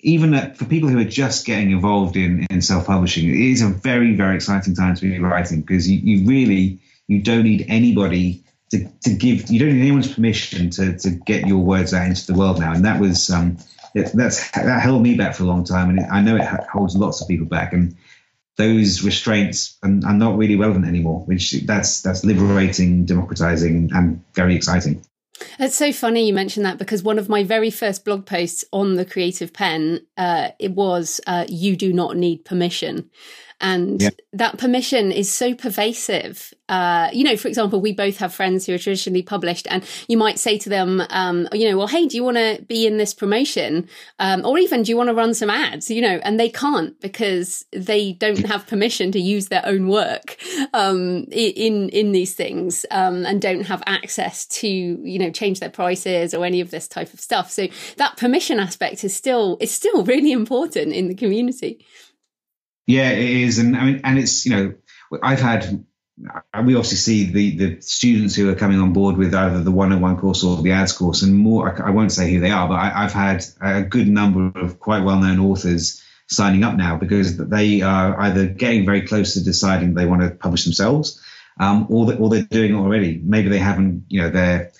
[0.00, 3.68] even for people who are just getting involved in in self publishing, it is a
[3.68, 8.42] very very exciting time to be writing because you, you really you don't need anybody
[8.70, 12.26] to, to give you don't need anyone's permission to to get your words out into
[12.26, 12.72] the world now.
[12.72, 13.58] And that was um,
[13.94, 16.96] it, that's that held me back for a long time, and I know it holds
[16.96, 17.72] lots of people back.
[17.72, 17.96] And
[18.58, 21.20] those restraints are, are not really relevant anymore.
[21.20, 25.02] Which that's that's liberating, democratizing, and very exciting.
[25.60, 28.96] It's so funny you mentioned that because one of my very first blog posts on
[28.96, 33.08] the Creative Penn, uh, it was uh, "You do not need permission,"
[33.60, 34.10] and yeah.
[34.32, 38.74] that permission is so pervasive uh, you know, for example, we both have friends who
[38.74, 42.16] are traditionally published, and you might say to them, um, you know, well, hey, do
[42.16, 43.88] you want to be in this promotion?
[44.18, 45.90] Um, or even, do you want to run some ads?
[45.90, 50.36] You know, and they can't because they don't have permission to use their own work
[50.74, 55.70] um, in in these things, um, and don't have access to, you know, change their
[55.70, 57.50] prices or any of this type of stuff.
[57.50, 61.84] So that permission aspect is still is still really important in the community.
[62.88, 64.74] Yeah, it is, and I mean, and it's you know,
[65.22, 65.84] I've had
[66.64, 70.16] we obviously see the the students who are coming on board with either the 101
[70.16, 71.22] course or the ads course.
[71.22, 74.58] And more i won't say who they are but I, have had a good number
[74.58, 79.44] of quite well-known authors signing up now because they are either getting very close to
[79.44, 81.22] deciding they want to publish themselves
[81.60, 83.20] um, or, the, or they're doing it already.
[83.22, 84.72] Maybe they haven't you know they're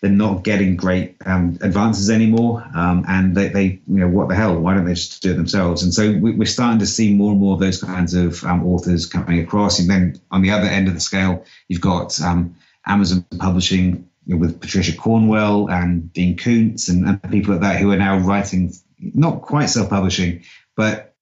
[0.00, 4.34] they're not getting great um, advances anymore, um, and they, they, you know, what the
[4.36, 4.56] hell?
[4.56, 5.82] Why don't they just do it themselves?
[5.82, 8.64] And so we, are starting to see more and more of those kinds of um,
[8.64, 9.80] authors coming across.
[9.80, 14.34] And then on the other end of the scale, you've got um, Amazon publishing you
[14.34, 18.18] know, with Patricia Cornwell and Dean Koontz and, and, people like that who are now
[18.18, 20.44] writing, not quite self-publishing,
[20.76, 21.14] but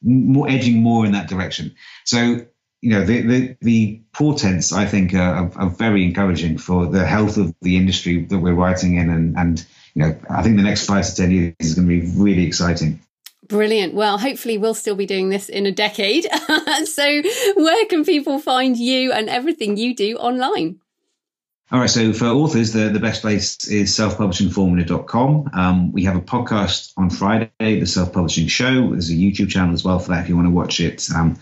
[0.00, 1.74] more edging more in that direction.
[2.04, 2.46] So
[2.82, 7.36] you know, the, the, the portents, I think, are, are, very encouraging for the health
[7.36, 9.08] of the industry that we're writing in.
[9.08, 9.64] And, and,
[9.94, 12.44] you know, I think the next five to 10 years is going to be really
[12.44, 13.00] exciting.
[13.46, 13.94] Brilliant.
[13.94, 16.26] Well, hopefully we'll still be doing this in a decade.
[16.84, 17.22] so
[17.54, 20.80] where can people find you and everything you do online?
[21.70, 25.50] All right, so for authors, the, the best place is selfpublishingformula.com.
[25.54, 28.90] Um, we have a podcast on Friday, the Self Publishing Show.
[28.90, 31.08] There's a YouTube channel as well for that if you want to watch it.
[31.14, 31.38] Um,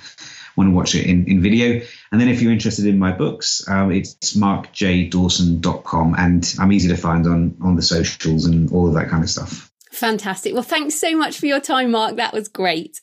[0.57, 1.81] want to watch it in, in video.
[2.13, 6.97] And then if you're interested in my books, um, it's markjdawson.com and I'm easy to
[6.97, 9.71] find on, on the socials and all of that kind of stuff.
[9.93, 10.55] Fantastic.
[10.55, 12.17] Well, thanks so much for your time, Mark.
[12.17, 13.01] That was great.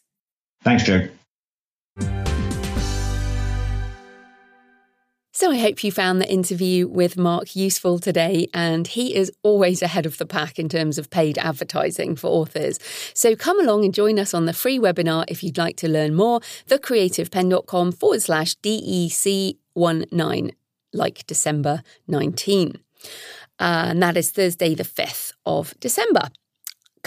[0.64, 1.08] Thanks, Joe.
[5.38, 9.84] So I hope you found the interview with Mark useful today, and he is always
[9.84, 12.80] ahead of the pack in terms of paid advertising for authors.
[13.14, 16.16] So come along and join us on the free webinar if you'd like to learn
[16.16, 20.54] more, thecreativepenn.com forward slash DEC19,
[20.92, 22.80] like December 19.
[23.60, 26.32] Uh, and that is Thursday, the 5th of December.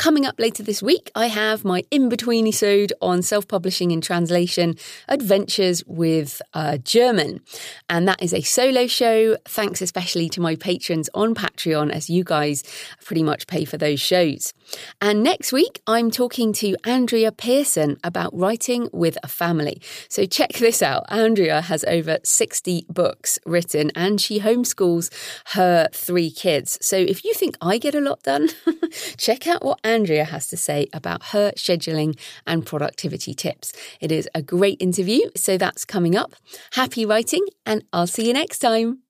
[0.00, 4.02] Coming up later this week, I have my in between episode on self publishing and
[4.02, 4.76] translation
[5.08, 7.42] adventures with uh, German.
[7.90, 9.36] And that is a solo show.
[9.44, 12.62] Thanks especially to my patrons on Patreon, as you guys
[13.10, 14.54] pretty much pay for those shows.
[15.00, 19.82] And next week, I'm talking to Andrea Pearson about writing with a family.
[20.08, 25.12] So check this out Andrea has over 60 books written and she homeschools
[25.56, 26.78] her three kids.
[26.80, 28.50] So if you think I get a lot done,
[29.16, 33.72] check out what Andrea has to say about her scheduling and productivity tips.
[34.00, 36.36] It is a great interview, so that's coming up.
[36.74, 39.09] Happy writing, and I'll see you next time.